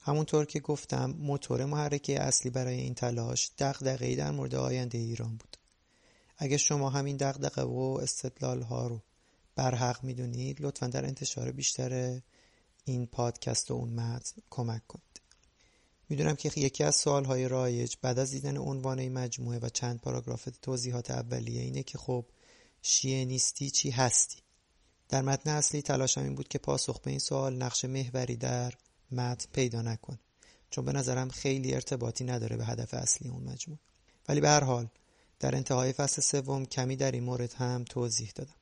همونطور 0.08 0.44
که 0.44 0.60
گفتم 0.60 1.10
موتور 1.18 1.64
محرکه 1.64 2.20
اصلی 2.20 2.50
برای 2.50 2.74
این 2.74 2.94
تلاش 2.94 3.50
دغدغه‌ای 3.58 4.16
در 4.16 4.30
مورد 4.30 4.54
آینده 4.54 4.98
ایران 4.98 5.36
بود. 5.36 5.56
اگه 6.38 6.56
شما 6.56 6.90
همین 6.90 7.16
دغدغه 7.16 7.62
و 7.62 7.98
استدلال 8.02 8.62
ها 8.62 8.86
رو 8.86 9.02
برحق 9.56 10.04
می‌دونید 10.04 10.60
لطفا 10.60 10.86
در 10.86 11.04
انتشار 11.04 11.52
بیشتر 11.52 12.20
این 12.84 13.06
پادکست 13.06 13.70
و 13.70 13.74
اون 13.74 13.88
متن 13.88 14.42
کمک 14.50 14.86
کنید. 14.86 15.20
می‌دونم 16.08 16.36
که 16.36 16.52
یکی 16.56 16.84
از 16.84 17.04
های 17.04 17.48
رایج 17.48 17.94
بعد 18.02 18.18
از 18.18 18.30
دیدن 18.30 18.56
عنوان 18.56 18.98
این 18.98 19.12
مجموعه 19.12 19.58
و 19.58 19.68
چند 19.68 20.00
پاراگراف 20.00 20.48
توضیحات 20.62 21.10
اولیه 21.10 21.60
اینه 21.62 21.82
که 21.82 21.98
خب 21.98 22.24
شیعه 22.82 23.24
نیستی 23.24 23.70
چی 23.70 23.90
هستی؟ 23.90 24.38
در 25.08 25.22
متن 25.22 25.50
اصلی 25.50 25.82
تلاشم 25.82 26.20
این 26.20 26.34
بود 26.34 26.48
که 26.48 26.58
پاسخ 26.58 27.00
به 27.00 27.10
این 27.10 27.20
سوال 27.20 27.56
نقش 27.56 27.84
محوری 27.84 28.36
در 28.36 28.74
متن 29.12 29.46
پیدا 29.52 29.82
نکنه 29.82 30.18
چون 30.70 30.84
به 30.84 30.92
نظرم 30.92 31.28
خیلی 31.28 31.74
ارتباطی 31.74 32.24
نداره 32.24 32.56
به 32.56 32.64
هدف 32.64 32.94
اصلی 32.94 33.28
اون 33.28 33.42
مجموعه. 33.42 33.80
ولی 34.28 34.40
به 34.40 34.48
هر 34.48 34.64
حال 34.64 34.88
در 35.40 35.56
انتهای 35.56 35.92
فصل 35.92 36.22
سوم 36.22 36.64
کمی 36.64 36.96
در 36.96 37.12
این 37.12 37.24
مورد 37.24 37.52
هم 37.52 37.84
توضیح 37.84 38.32
دادم. 38.34 38.54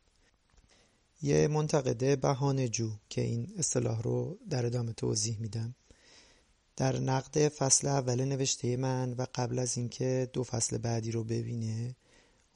یه 1.23 1.49
منتقده 1.49 2.17
بهانه 2.17 2.69
جو 2.69 2.91
که 3.09 3.21
این 3.21 3.53
اصطلاح 3.59 4.03
رو 4.03 4.39
در 4.51 4.67
ادامه 4.67 4.93
توضیح 4.93 5.39
میدم. 5.41 5.75
در 6.77 6.99
نقد 6.99 7.49
فصل 7.49 7.89
اول 7.89 8.25
نوشته 8.25 8.77
من 8.77 9.13
و 9.13 9.27
قبل 9.35 9.59
از 9.59 9.77
اینکه 9.77 10.31
دو 10.33 10.45
فصل 10.45 10.79
بعدی 10.79 11.11
رو 11.11 11.25
ببینه 11.25 11.97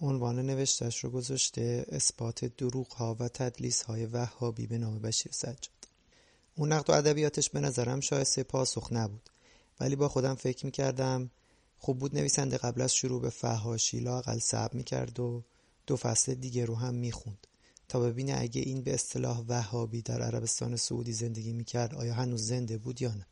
عنوان 0.00 0.38
نوشتش 0.46 1.04
رو 1.04 1.10
گذاشته 1.10 1.86
اثبات 1.88 2.44
دروغ 2.44 2.92
ها 2.92 3.16
و 3.20 3.28
تدلیس 3.28 3.82
های 3.82 4.06
وهابی 4.06 4.66
به 4.66 4.78
نام 4.78 4.98
بشیر 4.98 5.32
سجاد. 5.32 5.79
اون 6.60 6.72
نقد 6.72 6.90
و 6.90 6.92
ادبیاتش 6.92 7.50
به 7.50 7.60
نظرم 7.60 8.00
شایسته 8.00 8.42
پاسخ 8.42 8.88
نبود. 8.92 9.30
ولی 9.80 9.96
با 9.96 10.08
خودم 10.08 10.34
فکر 10.34 10.66
می‌کردم 10.66 11.30
خوب 11.78 11.98
بود 11.98 12.16
نویسنده 12.16 12.56
قبل 12.56 12.80
از 12.80 12.94
شروع 12.94 13.20
به 13.20 13.30
فهاشی 13.30 14.00
لاقل 14.00 14.38
صبر 14.38 14.76
می‌کرد 14.76 15.20
و 15.20 15.44
دو 15.86 15.96
فصل 15.96 16.34
دیگه 16.34 16.64
رو 16.64 16.74
هم 16.74 16.94
می‌خوند. 16.94 17.46
تا 17.88 18.00
ببینه 18.00 18.36
اگه 18.38 18.60
این 18.60 18.82
به 18.82 18.94
اصطلاح 18.94 19.44
وهابی 19.48 20.02
در 20.02 20.22
عربستان 20.22 20.76
سعودی 20.76 21.12
زندگی 21.12 21.52
می‌کرد 21.52 21.94
آیا 21.94 22.14
هنوز 22.14 22.46
زنده 22.46 22.78
بود 22.78 23.02
یا 23.02 23.14
نه؟ 23.14 23.26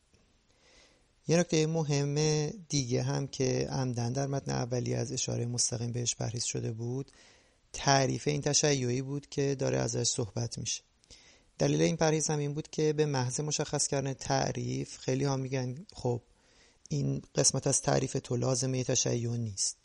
یه 1.29 1.37
نکته 1.37 1.67
مهم 1.67 2.47
دیگه 2.69 3.03
هم 3.03 3.27
که 3.27 3.69
عمدن 3.71 4.13
در 4.13 4.27
متن 4.27 4.51
اولی 4.51 4.95
از 4.95 5.13
اشاره 5.13 5.47
مستقیم 5.47 5.93
بهش 5.93 6.15
پرهیز 6.15 6.45
شده 6.45 6.73
بود 6.73 7.13
تعریف 7.73 8.29
این 8.29 8.41
تشیعی 8.41 9.03
بود 9.03 9.29
که 9.29 9.55
داره 9.55 9.79
ازش 9.79 10.09
صحبت 10.09 10.59
میشه. 10.59 10.88
دلیل 11.59 11.83
این 11.83 11.97
پرهیز 11.97 12.31
هم 12.31 12.39
این 12.39 12.55
بود 12.55 12.71
که 12.71 12.93
به 12.93 13.07
محض 13.07 13.41
مشخص 13.41 13.87
کردن 13.87 14.13
تعریف 14.13 14.99
خیلی 14.99 15.25
ها 15.25 15.37
میگن 15.37 15.87
خب 15.93 16.23
این 16.89 17.23
قسمت 17.35 17.67
از 17.67 17.83
تعریف 17.83 18.17
تو 18.25 18.37
لازمه 18.37 18.85
تشیع 18.85 19.31
نیست. 19.31 19.77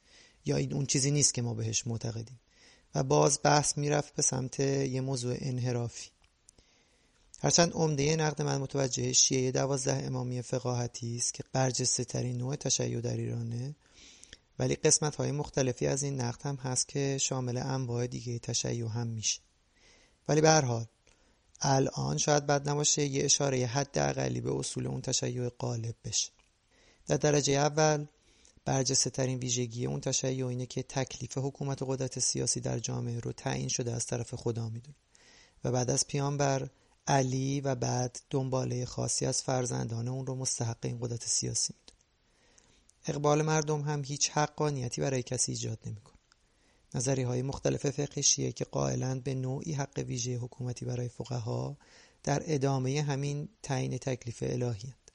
یا 0.46 0.58
این 0.58 0.74
اون 0.74 0.86
چیزی 0.86 1.12
نیست 1.12 1.34
که 1.34 1.42
ما 1.42 1.53
بهش 1.53 1.88
معتقدیم. 1.88 2.39
و 2.96 3.03
باز 3.03 3.39
بحث 3.44 3.77
می‌رفت 3.77 4.15
به 4.15 4.22
سمت 4.22 4.60
یه 4.60 5.01
موضوع 5.01 5.36
انحرافی. 5.39 6.10
هرچند 7.42 7.74
عمده 7.74 8.15
نقد 8.15 8.42
من 8.42 8.58
متوجه 8.58 9.13
شیعه 9.13 9.51
دوازده 9.51 10.06
امامی 10.06 10.42
فقاهتی 10.42 11.18
است 11.18 11.34
که 11.34 11.44
برجسته 11.53 12.03
ترین 12.03 12.38
نوع 12.38 12.56
تشیع 12.56 13.01
در 13.01 13.18
ایرانه 13.18 13.75
ولی 14.60 14.75
قسمت 14.75 15.15
های 15.15 15.32
مختلفی 15.32 15.88
از 15.88 16.03
این 16.03 16.22
نقد 16.22 16.42
هم 16.42 16.56
هست 16.56 16.88
که 16.88 17.18
شامل 17.22 17.58
انواع 17.58 18.08
دیگه 18.08 18.39
تشیع 18.39 18.88
هم 18.88 19.08
میشه. 19.08 19.42
ولی 20.27 20.42
به 20.42 20.50
هر 20.50 20.65
حال 20.65 20.86
الان 21.65 22.17
شاید 22.17 22.46
بد 22.46 22.70
نباشه 22.70 23.05
یه 23.05 23.25
اشاره 23.25 23.65
حد 23.65 23.98
اقلی 23.98 24.41
به 24.41 24.55
اصول 24.55 24.88
اون 24.88 25.01
تشیع 25.01 25.50
غالب 25.50 25.96
بشه. 26.05 26.32
در 27.08 27.17
درجه 27.17 27.53
اول 27.53 28.05
برجسته 28.65 29.10
ترین 29.10 29.39
ویژگی 29.39 29.86
اون 29.86 30.01
تشیع 30.01 30.48
اینه 30.48 30.65
که 30.65 30.84
تکلیف 30.84 31.38
حکومت 31.38 31.82
و 31.82 31.86
قدرت 31.86 32.20
سیاسی 32.20 32.60
در 32.60 32.79
جامعه 32.79 33.20
رو 33.20 33.32
تعیین 33.32 33.67
شده 33.67 33.91
از 33.93 34.05
طرف 34.05 34.36
خدا 34.36 34.70
می‌دونه. 34.70 34.96
و 35.63 35.72
بعد 35.72 35.89
از 35.89 36.08
پیامبر 36.08 36.70
علی 37.08 37.62
و 37.62 37.75
بعد 37.75 38.20
دنباله 38.29 38.86
خاصی 38.86 39.25
از 39.25 39.43
فرزندان 39.43 40.08
اون 40.08 40.25
رو 40.25 40.36
مستحق 40.36 40.77
این 40.84 40.98
قدرت 41.01 41.27
سیاسی 41.27 41.74
می‌دونه. 41.74 42.00
اقبال 43.08 43.41
مردم 43.41 43.82
هم 43.82 44.03
هیچ 44.03 44.29
حقانیتی 44.29 45.01
برای 45.01 45.24
کسی 45.24 45.51
ایجاد 45.51 45.79
نمی‌کنه. 45.86 46.12
نظری 46.95 47.21
های 47.21 47.41
مختلف 47.41 47.89
فقه 47.89 48.21
شیعه 48.21 48.51
که 48.51 48.65
قائلند 48.65 49.23
به 49.23 49.33
نوعی 49.33 49.73
حق 49.73 50.03
ویژه 50.07 50.35
حکومتی 50.35 50.85
برای 50.85 51.09
فقها 51.09 51.77
در 52.23 52.43
ادامه 52.45 53.01
همین 53.01 53.50
تعیین 53.63 53.97
تکلیف 53.97 54.43
الهی 54.47 54.89
هست. 54.89 55.12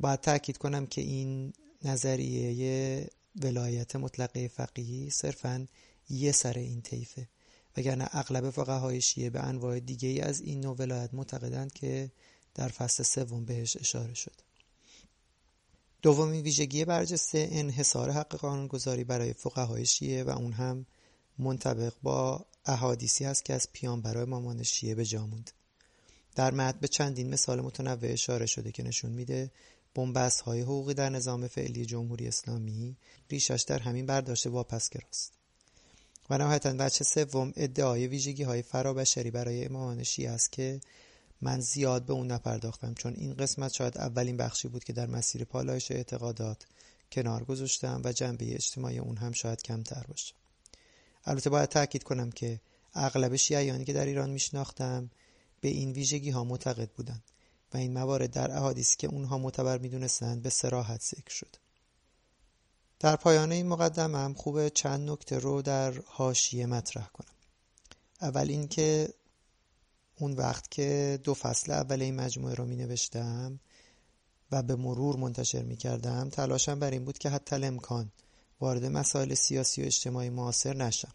باید 0.00 0.20
تاکید 0.20 0.58
کنم 0.58 0.86
که 0.86 1.00
این 1.00 1.52
نظریه 1.84 3.10
ولایت 3.42 3.96
مطلقه 3.96 4.48
فقیهی 4.48 5.10
صرفا 5.10 5.66
یه 6.10 6.32
سر 6.32 6.58
این 6.58 6.82
طیفه 6.82 7.28
وگرنه 7.76 8.08
اغلب 8.12 8.50
فقهای 8.50 9.00
شیعه 9.00 9.30
به 9.30 9.40
انواع 9.40 9.80
دیگه 9.80 10.24
از 10.24 10.40
این 10.40 10.60
نوع 10.60 10.76
ولایت 10.78 11.14
معتقدند 11.14 11.72
که 11.72 12.10
در 12.54 12.68
فصل 12.68 13.02
سوم 13.02 13.44
بهش 13.44 13.76
اشاره 13.76 14.14
شد 14.14 14.47
دومین 16.02 16.42
ویژگی 16.42 16.84
برجسته 16.84 17.48
انحصار 17.50 18.10
حق 18.10 18.36
قانونگذاری 18.36 19.04
برای 19.04 19.32
فقهای 19.32 19.86
شیعه 19.86 20.24
و 20.24 20.30
اون 20.30 20.52
هم 20.52 20.86
منطبق 21.38 21.92
با 22.02 22.46
احادیثی 22.66 23.24
است 23.24 23.44
که 23.44 23.54
از 23.54 23.68
پیان 23.72 24.02
برای 24.02 24.24
مامان 24.24 24.62
شیعه 24.62 24.94
به 24.94 25.04
جا 25.04 25.28
در 26.34 26.54
متن 26.54 26.78
به 26.80 26.88
چندین 26.88 27.30
مثال 27.30 27.60
متنوع 27.60 28.12
اشاره 28.12 28.46
شده 28.46 28.72
که 28.72 28.82
نشون 28.82 29.10
میده 29.10 29.50
بنبست 29.94 30.40
های 30.40 30.60
حقوقی 30.60 30.94
در 30.94 31.08
نظام 31.08 31.46
فعلی 31.46 31.86
جمهوری 31.86 32.28
اسلامی 32.28 32.96
ریشش 33.30 33.64
در 33.66 33.78
همین 33.78 34.06
برداشت 34.06 34.46
واپسگراست. 34.46 35.32
و 36.30 36.38
نهایتا 36.38 36.72
بچه 36.72 37.04
سوم 37.04 37.52
ادعای 37.56 38.06
ویژگی 38.06 38.42
های 38.42 38.62
فرابشری 38.62 39.30
برای 39.30 39.64
امامان 39.64 40.02
شیعه 40.02 40.30
است 40.30 40.52
که 40.52 40.80
من 41.40 41.60
زیاد 41.60 42.06
به 42.06 42.12
اون 42.12 42.32
نپرداختم 42.32 42.94
چون 42.94 43.14
این 43.14 43.34
قسمت 43.34 43.72
شاید 43.72 43.98
اولین 43.98 44.36
بخشی 44.36 44.68
بود 44.68 44.84
که 44.84 44.92
در 44.92 45.06
مسیر 45.06 45.44
پالایش 45.44 45.90
اعتقادات 45.90 46.66
کنار 47.12 47.44
گذاشتم 47.44 48.00
و 48.04 48.12
جنبه 48.12 48.54
اجتماعی 48.54 48.98
اون 48.98 49.16
هم 49.16 49.32
شاید 49.32 49.62
کمتر 49.62 50.04
باشه. 50.08 50.34
البته 51.24 51.50
باید 51.50 51.68
تاکید 51.68 52.02
کنم 52.02 52.30
که 52.30 52.60
اغلب 52.94 53.36
شیعیانی 53.36 53.84
که 53.84 53.92
در 53.92 54.06
ایران 54.06 54.30
میشناختم 54.30 55.10
به 55.60 55.68
این 55.68 55.92
ویژگی 55.92 56.30
ها 56.30 56.44
معتقد 56.44 56.90
بودند 56.90 57.22
و 57.74 57.76
این 57.76 57.92
موارد 57.92 58.30
در 58.30 58.50
احادیثی 58.56 58.96
که 58.96 59.06
اونها 59.06 59.38
معتبر 59.38 59.78
می‌دونستند 59.78 60.42
به 60.42 60.50
سراحت 60.50 61.02
ذکر 61.02 61.30
شد. 61.30 61.56
در 63.00 63.16
پایان 63.16 63.52
این 63.52 63.66
مقدمه 63.66 64.18
هم 64.18 64.34
خوبه 64.34 64.70
چند 64.70 65.10
نکته 65.10 65.38
رو 65.38 65.62
در 65.62 65.94
حاشیه 66.06 66.66
مطرح 66.66 67.06
کنم. 67.06 67.34
اول 68.20 68.48
اینکه 68.48 69.08
اون 70.18 70.32
وقت 70.32 70.70
که 70.70 71.18
دو 71.24 71.34
فصل 71.34 71.72
اول 71.72 72.02
این 72.02 72.16
مجموعه 72.16 72.54
رو 72.54 72.64
می 72.64 72.76
نوشتم 72.76 73.60
و 74.52 74.62
به 74.62 74.76
مرور 74.76 75.16
منتشر 75.16 75.62
می 75.62 75.76
کردم 75.76 76.28
تلاشم 76.28 76.78
بر 76.78 76.90
این 76.90 77.04
بود 77.04 77.18
که 77.18 77.30
حتی 77.30 77.56
امکان 77.56 78.12
وارد 78.60 78.84
مسائل 78.84 79.34
سیاسی 79.34 79.82
و 79.82 79.86
اجتماعی 79.86 80.30
معاصر 80.30 80.76
نشم. 80.76 81.12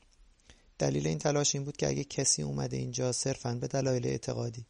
دلیل 0.80 1.08
این 1.08 1.18
تلاش 1.18 1.56
این 1.56 1.64
بود 1.64 1.78
که 1.78 1.88
اگه 1.88 2.04
کسی 2.04 2.44
اومده 2.44 2.78
اینجا 2.78 3.12
صرفا 3.12 3.54
به 3.62 3.68
دلایل 3.68 4.08
اعتقادی 4.08 4.66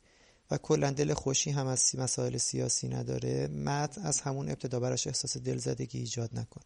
و 0.52 0.58
کلا 0.58 0.92
دل 0.92 1.14
خوشی 1.14 1.52
هم 1.52 1.68
از 1.68 1.92
مسائل 1.96 2.38
سیاسی 2.38 2.88
نداره 2.88 3.48
متن 3.48 4.02
از 4.02 4.22
همون 4.22 4.50
ابتدا 4.50 4.80
براش 4.80 5.08
احساس 5.08 5.38
دلزدگی 5.38 6.00
ایجاد 6.00 6.30
نکن. 6.34 6.62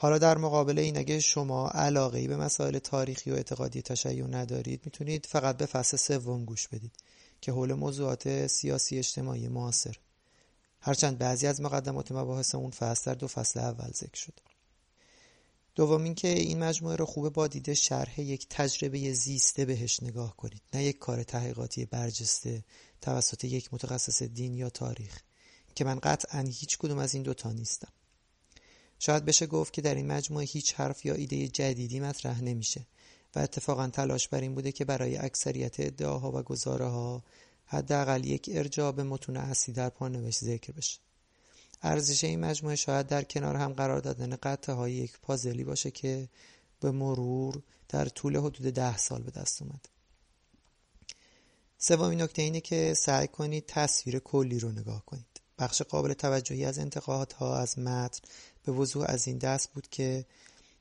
حالا 0.00 0.18
در 0.18 0.38
مقابل 0.38 0.78
این 0.78 0.98
اگه 0.98 1.20
شما 1.20 1.68
علاقه 1.68 2.28
به 2.28 2.36
مسائل 2.36 2.78
تاریخی 2.78 3.30
و 3.30 3.34
اعتقادی 3.34 3.82
تشیع 3.82 4.26
ندارید 4.26 4.80
می‌تونید 4.84 5.26
فقط 5.26 5.56
به 5.56 5.66
فصل 5.66 5.96
سوم 5.96 6.44
گوش 6.44 6.68
بدید 6.68 6.92
که 7.40 7.52
حول 7.52 7.72
موضوعات 7.72 8.46
سیاسی 8.46 8.98
اجتماعی 8.98 9.48
معاصر. 9.48 9.96
هرچند 10.80 11.18
بعضی 11.18 11.46
از 11.46 11.60
مقدمات 11.60 12.12
مباحث 12.12 12.54
اون 12.54 12.70
فصل 12.70 13.10
در 13.10 13.14
دو 13.14 13.28
فصل 13.28 13.60
اول 13.60 13.90
ذکر 13.90 14.18
شده. 14.18 14.42
دوم 15.74 16.04
اینکه 16.04 16.28
این 16.28 16.58
مجموعه 16.58 16.96
رو 16.96 17.06
خوبه 17.06 17.30
با 17.30 17.46
دیده 17.46 17.74
شرح 17.74 18.20
یک 18.20 18.46
تجربه 18.50 19.12
زیسته 19.12 19.64
بهش 19.64 20.02
نگاه 20.02 20.36
کنید. 20.36 20.62
نه 20.74 20.84
یک 20.84 20.98
کار 20.98 21.22
تحقیقاتی 21.22 21.84
برجسته 21.84 22.64
توسط 23.00 23.44
یک 23.44 23.74
متخصص 23.74 24.22
دین 24.22 24.54
یا 24.54 24.70
تاریخ 24.70 25.20
که 25.74 25.84
من 25.84 25.98
قطعا 25.98 26.40
هیچ 26.40 26.78
کدوم 26.78 26.98
از 26.98 27.14
این 27.14 27.22
دوتا 27.22 27.52
نیستم. 27.52 27.92
شاید 28.98 29.24
بشه 29.24 29.46
گفت 29.46 29.72
که 29.72 29.82
در 29.82 29.94
این 29.94 30.06
مجموعه 30.06 30.46
هیچ 30.46 30.74
حرف 30.74 31.06
یا 31.06 31.14
ایده 31.14 31.48
جدیدی 31.48 32.00
مطرح 32.00 32.42
نمیشه 32.42 32.86
و 33.34 33.38
اتفاقا 33.38 33.86
تلاش 33.86 34.28
بر 34.28 34.40
این 34.40 34.54
بوده 34.54 34.72
که 34.72 34.84
برای 34.84 35.16
اکثریت 35.16 35.80
ادعاها 35.80 36.32
و 36.32 36.42
گزاره 36.42 36.86
ها 36.86 37.22
حداقل 37.66 38.24
یک 38.24 38.50
ارجاع 38.52 38.92
به 38.92 39.02
متون 39.02 39.36
اصلی 39.36 39.74
در 39.74 39.88
پانوشت 39.88 40.44
ذکر 40.44 40.72
بشه. 40.72 40.98
ارزش 41.82 42.24
این 42.24 42.40
مجموعه 42.40 42.76
شاید 42.76 43.06
در 43.06 43.22
کنار 43.22 43.56
هم 43.56 43.72
قرار 43.72 44.00
دادن 44.00 44.36
قطعه 44.36 44.74
های 44.74 44.92
یک 44.92 45.18
پازلی 45.22 45.64
باشه 45.64 45.90
که 45.90 46.28
به 46.80 46.90
مرور 46.90 47.62
در 47.88 48.08
طول 48.08 48.36
حدود 48.36 48.74
ده 48.74 48.96
سال 48.96 49.22
به 49.22 49.30
دست 49.30 49.62
اومد. 49.62 49.88
سومین 51.78 52.22
نکته 52.22 52.42
اینه 52.42 52.60
که 52.60 52.94
سعی 52.94 53.28
کنید 53.28 53.66
تصویر 53.66 54.18
کلی 54.18 54.58
رو 54.58 54.72
نگاه 54.72 55.04
کنید. 55.06 55.40
بخش 55.58 55.82
قابل 55.82 56.12
توجهی 56.12 56.64
از 56.64 56.78
انتقادها 56.78 57.58
از 57.58 57.78
متن 57.78 58.20
به 58.68 58.74
وضوح 58.74 59.04
از 59.08 59.28
این 59.28 59.38
دست 59.38 59.72
بود 59.72 59.88
که 59.88 60.26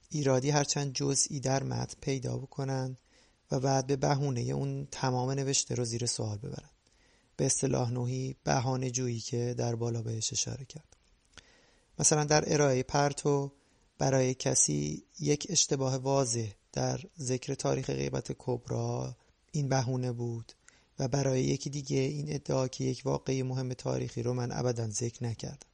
ایرادی 0.10 0.50
هرچند 0.50 0.94
جزئی 0.94 1.40
در 1.40 1.64
متن 1.64 1.96
پیدا 2.02 2.38
بکنن 2.38 2.98
و 3.52 3.60
بعد 3.60 3.88
به 3.88 3.96
بهونه 3.96 4.42
اون 4.42 4.88
تمام 4.92 5.32
نوشته 5.32 5.76
رو 5.76 5.86
زیر 5.86 6.06
سوال 6.06 6.38
ببرن 6.38 6.70
به 7.38 7.46
اصطلاح 7.46 7.92
نوعی 7.92 8.36
بهانه 8.44 8.92
جویی 8.92 9.20
که 9.20 9.56
در 9.58 9.76
بالا 9.76 10.02
بهش 10.02 10.34
اشاره 10.34 10.66
کرد. 10.66 10.98
مثلا 12.00 12.24
در 12.24 12.54
ارائه 12.54 12.84
پرتو 12.84 13.52
برای 13.98 14.34
کسی 14.34 15.04
یک 15.20 15.48
اشتباه 15.50 15.96
واضح 15.98 16.48
در 16.74 17.00
ذکر 17.20 17.54
تاریخ 17.54 17.90
غیبت 17.90 18.32
کبرا 18.38 19.16
این 19.52 19.70
بهونه 19.70 20.12
بود 20.12 20.54
و 21.00 21.08
برای 21.08 21.44
یکی 21.44 21.70
دیگه 21.70 21.98
این 21.98 22.34
ادعا 22.34 22.68
که 22.68 22.84
یک 22.84 23.02
واقعی 23.06 23.44
مهم 23.44 23.74
تاریخی 23.74 24.24
رو 24.24 24.34
من 24.34 24.52
ابدا 24.52 24.90
ذکر 24.90 25.24
نکردم. 25.24 25.68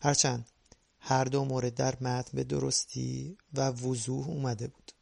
هرچند 0.00 0.46
هر 1.06 1.24
دو 1.24 1.44
مورد 1.44 1.74
در 1.74 1.94
متن 2.00 2.30
به 2.34 2.44
درستی 2.44 3.36
و 3.54 3.70
وضوح 3.70 4.28
اومده 4.28 4.66
بود. 4.68 4.92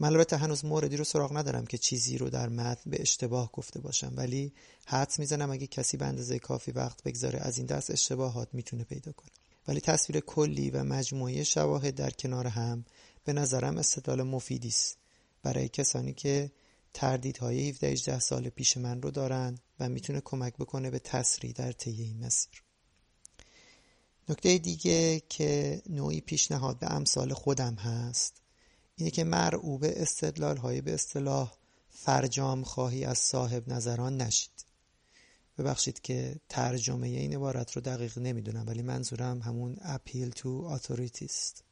من 0.00 0.08
البته 0.08 0.36
هنوز 0.36 0.64
موردی 0.64 0.96
رو 0.96 1.04
سراغ 1.04 1.36
ندارم 1.36 1.66
که 1.66 1.78
چیزی 1.78 2.18
رو 2.18 2.30
در 2.30 2.48
متن 2.48 2.90
به 2.90 3.02
اشتباه 3.02 3.52
گفته 3.52 3.80
باشم 3.80 4.12
ولی 4.16 4.52
حدس 4.86 5.18
می‌زنم 5.18 5.50
اگه 5.50 5.66
کسی 5.66 5.96
به 5.96 6.06
اندازه 6.06 6.38
کافی 6.38 6.70
وقت 6.70 7.02
بگذاره 7.02 7.38
از 7.42 7.58
این 7.58 7.66
دست 7.66 7.90
اشتباهات 7.90 8.48
می‌تونه 8.52 8.84
پیدا 8.84 9.12
کنه. 9.12 9.30
ولی 9.68 9.80
تصویر 9.80 10.20
کلی 10.20 10.70
و 10.70 10.84
مجموعه 10.84 11.44
شواهد 11.44 11.94
در 11.94 12.10
کنار 12.10 12.46
هم 12.46 12.84
به 13.24 13.32
نظرم 13.32 13.78
استدلال 13.78 14.22
مفیدی 14.22 14.68
است 14.68 14.98
برای 15.42 15.68
کسانی 15.68 16.14
که 16.14 16.52
تردیدهای 16.94 17.68
17 17.68 17.86
18 17.86 18.18
سال 18.18 18.48
پیش 18.48 18.76
من 18.76 19.02
رو 19.02 19.10
دارن 19.10 19.58
و 19.80 19.88
می‌تونه 19.88 20.20
کمک 20.24 20.54
بکنه 20.54 20.90
به 20.90 20.98
تسریع 20.98 21.52
در 21.52 21.72
طی 21.72 22.02
این 22.02 22.26
مسیر. 22.26 22.63
نکته 24.28 24.58
دیگه 24.58 25.22
که 25.28 25.82
نوعی 25.88 26.20
پیشنهاد 26.20 26.78
به 26.78 26.92
امثال 26.92 27.32
خودم 27.32 27.74
هست 27.74 28.42
اینه 28.96 29.10
که 29.10 29.24
مرعوب 29.24 29.84
استدلال 29.84 30.56
های 30.56 30.80
به 30.80 30.94
اصطلاح 30.94 31.52
فرجام 31.90 32.62
خواهی 32.62 33.04
از 33.04 33.18
صاحب 33.18 33.68
نظران 33.68 34.16
نشید. 34.16 34.64
ببخشید 35.58 36.00
که 36.00 36.40
ترجمه 36.48 37.06
این 37.06 37.34
عبارت 37.34 37.72
رو 37.72 37.82
دقیق 37.82 38.18
نمی‌دونم 38.18 38.66
ولی 38.66 38.82
منظورم 38.82 39.42
همون 39.42 39.76
اپیل 39.80 40.30
تو 40.30 40.48
اتوریتی 40.48 41.24
است 41.24 41.64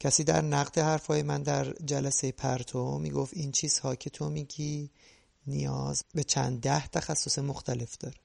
کسی 0.00 0.24
در 0.24 0.40
نقد 0.40 0.78
حرفای 0.78 1.22
من 1.22 1.42
در 1.42 1.72
جلسه 1.72 2.32
پرتو 2.32 2.98
می‌گفت 2.98 3.34
این 3.36 3.52
چیزها 3.52 3.94
که 3.94 4.10
تو 4.10 4.30
میگی 4.30 4.90
نیاز 5.46 6.04
به 6.14 6.24
چند 6.24 6.60
ده 6.60 6.88
تخصص 6.88 7.38
مختلف 7.38 7.96
داره. 7.96 8.16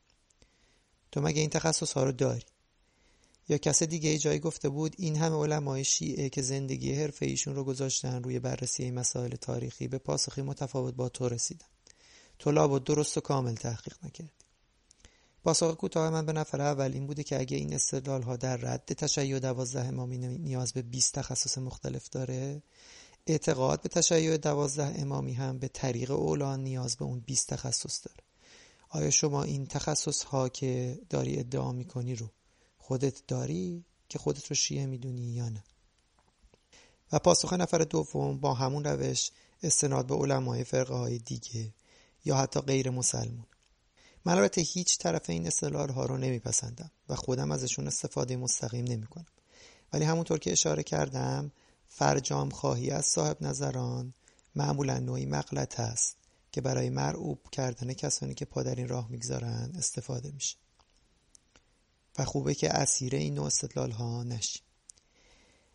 تو 1.11 1.21
مگه 1.21 1.41
این 1.41 1.49
تخصص 1.49 1.93
ها 1.93 2.03
رو 2.03 2.11
داری؟ 2.11 2.45
یا 3.49 3.57
کس 3.57 3.83
دیگه 3.83 4.09
ای 4.09 4.17
جایی 4.17 4.39
گفته 4.39 4.69
بود 4.69 4.95
این 4.97 5.15
همه 5.15 5.35
علمای 5.35 5.83
شیعه 5.83 6.29
که 6.29 6.41
زندگی 6.41 6.93
حرفه 6.93 7.25
ایشون 7.25 7.55
رو 7.55 7.63
گذاشتن 7.63 8.23
روی 8.23 8.39
بررسی 8.39 8.91
مسائل 8.91 9.35
تاریخی 9.35 9.87
به 9.87 9.97
پاسخی 9.97 10.41
متفاوت 10.41 10.93
با 10.93 11.09
تو 11.09 11.29
رسیدن. 11.29 11.65
تو 12.39 12.51
لابد 12.51 12.83
درست 12.83 13.17
و 13.17 13.21
کامل 13.21 13.55
تحقیق 13.55 13.95
نکردی. 14.03 14.31
پاسخ 15.43 15.75
کوتاه 15.75 16.09
من 16.09 16.25
به 16.25 16.33
نفر 16.33 16.61
اول 16.61 16.91
این 16.93 17.07
بوده 17.07 17.23
که 17.23 17.39
اگه 17.39 17.57
این 17.57 17.73
استدلال 17.73 18.21
ها 18.21 18.35
در 18.35 18.57
رد 18.57 18.85
تشیع 18.85 19.39
دوازده 19.39 19.85
امامی 19.85 20.17
نیاز 20.17 20.73
به 20.73 20.81
20 20.81 21.13
تخصص 21.13 21.57
مختلف 21.57 22.09
داره 22.09 22.61
اعتقاد 23.27 23.81
به 23.81 23.89
تشیع 23.89 24.37
دوازده 24.37 25.01
امامی 25.01 25.33
هم 25.33 25.59
به 25.59 25.67
طریق 25.67 26.11
اولان 26.11 26.63
نیاز 26.63 26.95
به 26.95 27.05
اون 27.05 27.19
20 27.19 27.49
تخصص 27.49 28.07
داره. 28.07 28.23
آیا 28.89 29.09
شما 29.09 29.43
این 29.43 29.65
تخصص 29.65 30.23
ها 30.23 30.49
که 30.49 30.99
داری 31.09 31.39
ادعا 31.39 31.71
می‌کنی 31.71 32.15
رو 32.15 32.29
خودت 32.87 33.27
داری 33.27 33.85
که 34.09 34.19
خودت 34.19 34.47
رو 34.47 34.55
شیعه 34.55 34.85
می‌دونی 34.85 35.33
یا 35.33 35.49
نه. 35.49 35.63
و 37.11 37.19
پاسخ 37.19 37.53
نفر 37.53 37.77
دوم 37.77 38.37
با 38.39 38.53
همون 38.53 38.83
روش 38.83 39.31
استناد 39.63 40.07
به 40.07 40.15
علمای 40.15 40.63
فرقه 40.63 40.93
های 40.93 41.19
دیگه 41.19 41.73
یا 42.25 42.37
حتی 42.37 42.59
غیر 42.59 42.89
مسلمون. 42.89 43.45
من 44.25 44.37
البته 44.37 44.61
هیچ 44.61 44.97
طرف 44.97 45.29
این 45.29 45.47
اصطلاح 45.47 45.91
ها 45.91 46.05
رو 46.05 46.17
نمیپسندم 46.17 46.91
و 47.09 47.15
خودم 47.15 47.51
ازشون 47.51 47.87
استفاده 47.87 48.37
مستقیم 48.37 48.85
نمی 48.85 49.07
کنم. 49.07 49.25
ولی 49.93 50.05
همونطور 50.05 50.39
که 50.39 50.51
اشاره 50.51 50.83
کردم 50.83 51.51
فرجام 51.89 52.49
خواهی 52.49 52.91
از 52.91 53.05
صاحب 53.05 53.43
نظران 53.43 54.13
معمولا 54.55 54.99
نوعی 54.99 55.25
مغلط 55.25 55.79
است 55.79 56.17
که 56.51 56.61
برای 56.61 56.89
مرعوب 56.89 57.39
کردن 57.51 57.93
کسانی 57.93 58.33
که 58.33 58.45
پا 58.45 58.61
این 58.61 58.87
راه 58.87 59.11
می‌گذارن 59.11 59.71
استفاده 59.77 60.31
میشه. 60.31 60.57
و 62.17 62.25
خوبه 62.25 62.55
که 62.55 62.69
اسیر 62.69 63.15
این 63.15 63.33
نوع 63.33 63.45
استدلال 63.45 63.91
ها 63.91 64.23
نشیم 64.23 64.61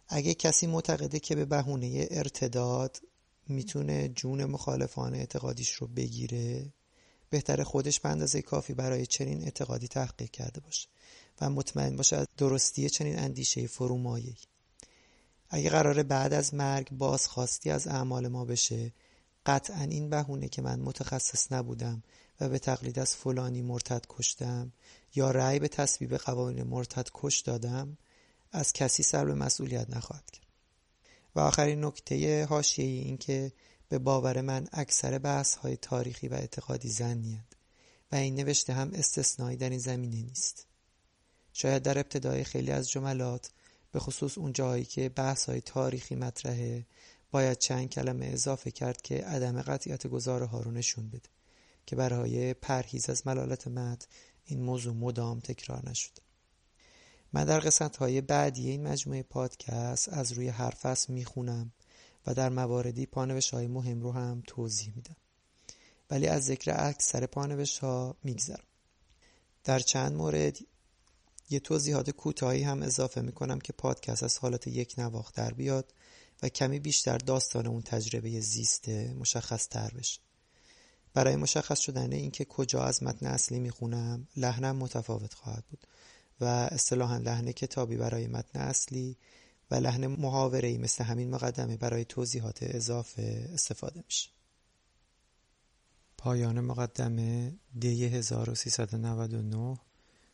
اگه 0.09 0.35
کسی 0.35 0.67
معتقده 0.67 1.21
که 1.21 1.35
به 1.35 1.45
بهونه 1.45 2.09
ارتداد 2.11 3.01
می‌تونه 3.49 4.09
جون 4.09 4.45
مخالفان 4.45 5.15
اعتقادیش 5.15 5.73
رو 5.73 5.87
بگیره 5.87 6.73
بهتر 7.31 7.63
خودش 7.63 8.01
به 8.01 8.09
اندازه 8.09 8.43
کافی 8.43 8.75
برای 8.75 9.07
چنین 9.07 9.43
اعتقادی 9.43 9.89
تحقیق 9.89 10.31
کرده 10.31 10.61
باشه 10.61 10.89
و 11.41 11.51
مطمئن 11.51 11.97
باشه 11.97 12.17
از 12.17 12.27
درستی 12.37 12.91
چنین 12.91 13.19
اندیشه 13.19 13.67
فرومایی 13.67 14.37
اگه 15.51 15.71
قراره 15.71 16.03
بعد 16.03 16.33
از 16.33 16.55
مرگ 16.55 16.91
بازخواستی 16.91 17.71
از 17.71 17.87
اعمال 17.87 18.29
ما 18.29 18.45
بشه 18.45 18.93
قطعا 19.47 19.83
این 19.83 20.11
بهونه 20.11 20.49
که 20.49 20.63
من 20.63 20.81
متخصص 20.81 21.53
نبودم 21.53 22.03
و 22.41 22.49
به 22.49 22.59
تقلید 22.59 22.99
از 22.99 23.17
فلانی 23.17 23.63
مرتد 23.63 24.05
کشتم 24.09 24.73
یا 25.15 25.31
رأی 25.31 25.59
به 25.59 25.69
تصویب 25.69 26.17
قوانین 26.17 26.63
مرتد 26.63 27.09
کش 27.15 27.41
دادم 27.41 27.99
از 28.53 28.73
کسی 28.73 29.03
سر 29.03 29.25
به 29.25 29.35
مسئولیت 29.35 29.91
نخواهد 29.91 30.31
کرد. 30.31 30.47
و 31.35 31.41
آخرین 31.41 31.85
نکته 31.85 32.45
حاشیه‌ای 32.45 32.99
این 32.99 33.17
که 33.19 33.53
به 33.89 33.99
باور 33.99 34.41
من 34.41 34.69
اکثر 34.73 35.19
بحث 35.19 35.55
های 35.55 35.77
تاریخی 35.77 36.29
و 36.29 36.35
اعتقادی 36.35 36.89
زنیند 36.89 37.55
و 38.13 38.17
این 38.17 38.35
نوشته 38.35 38.73
هم 38.73 38.91
استثنایی 38.95 39.57
در 39.57 39.71
این 39.71 39.79
زمینه 39.79 40.23
نیست. 40.23 40.67
شاید 41.53 41.83
در 41.83 41.99
ابتدای 41.99 42.45
خیلی 42.45 42.71
از 42.71 42.91
جملات 42.91 43.51
به 43.93 44.01
خصوص 44.01 44.39
اون 44.39 44.53
جایی 44.53 44.85
که 44.85 45.09
بحث 45.09 45.45
های 45.49 45.61
تاریخی 45.61 46.15
مطرحه 46.15 46.87
باید 47.31 47.59
چند 47.59 47.91
کلمه 47.91 48.27
اضافه 48.27 48.71
کرد 48.71 49.03
که 49.03 49.15
عدم 49.25 49.63
قطعیت 49.63 50.07
گزاره 50.07 50.47
ها 50.47 50.61
رو 50.61 50.71
نشون 50.71 51.09
بده. 51.09 51.29
که 51.91 51.97
برای 51.97 52.55
پرهیز 52.55 53.11
از 53.11 53.27
ملالت 53.27 53.69
مد 53.69 54.07
این 54.45 54.63
موضوع 54.63 54.95
مدام 54.95 55.41
تکرار 55.41 55.91
نشده 55.91 56.23
من 57.33 57.45
در 57.45 57.61
قسمت 57.61 57.97
های 57.97 58.21
بعدی 58.21 58.71
این 58.71 58.83
مجموعه 58.83 59.23
پادکست 59.23 60.09
از 60.09 60.33
روی 60.33 60.49
هر 60.49 60.71
فصل 60.71 61.13
می‌خونم 61.13 61.73
و 62.27 62.35
در 62.35 62.49
مواردی 62.49 63.07
پانوش 63.07 63.51
های 63.51 63.67
مهم 63.67 64.03
رو 64.03 64.13
هم 64.13 64.43
توضیح 64.47 64.93
میدم. 64.97 65.17
ولی 66.11 66.27
از 66.27 66.45
ذکر 66.45 66.75
اکثر 66.77 67.27
پانوش 67.27 67.79
ها 67.79 68.17
میگذرم. 68.23 68.67
در 69.65 69.79
چند 69.79 70.13
مورد 70.13 70.59
یه 71.51 71.61
توضیحات 71.61 72.11
کوتاهی 72.11 72.63
هم 72.63 72.83
اضافه 72.83 73.21
می‌کنم 73.21 73.59
که 73.59 73.73
پادکست 73.73 74.23
از 74.23 74.39
حالت 74.39 74.67
یک 74.67 74.95
نواخت 74.99 75.35
در 75.37 75.55
بیاد 75.55 75.95
و 76.43 76.49
کمی 76.49 76.79
بیشتر 76.79 77.19
داستان 77.19 77.67
اون 77.67 77.83
تجربه 77.83 78.41
زیسته 78.41 79.15
مشخص 79.19 79.69
تر 79.69 79.91
بشه. 79.91 80.21
برای 81.15 81.37
مشخص 81.37 81.81
شدن 81.81 82.13
اینکه 82.13 82.45
کجا 82.45 82.83
از 82.83 83.03
متن 83.03 83.27
اصلی 83.27 83.61
می‌خونم 83.61 84.29
لحنم 84.37 84.77
متفاوت 84.77 85.35
خواهد 85.35 85.65
بود 85.71 85.87
و 86.41 86.45
اصطلاحا 86.45 87.17
لحن 87.17 87.53
کتابی 87.53 87.97
برای 87.97 88.27
متن 88.27 88.61
اصلی 88.61 89.17
و 89.71 89.75
لحن 89.75 90.07
محاوره‌ای 90.07 90.79
مثل 90.79 91.05
همین 91.05 91.31
مقدمه 91.31 91.77
برای 91.77 92.05
توضیحات 92.05 92.59
اضافه 92.63 93.51
استفاده 93.55 94.03
میشه. 94.07 94.31
پایان 96.19 96.61
مقدمه 96.61 97.53
دی 97.79 98.05
1399 98.05 99.79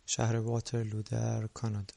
شهر 0.06 0.36
واترلو 0.36 1.02
در 1.02 1.46
کانادا. 1.46 1.94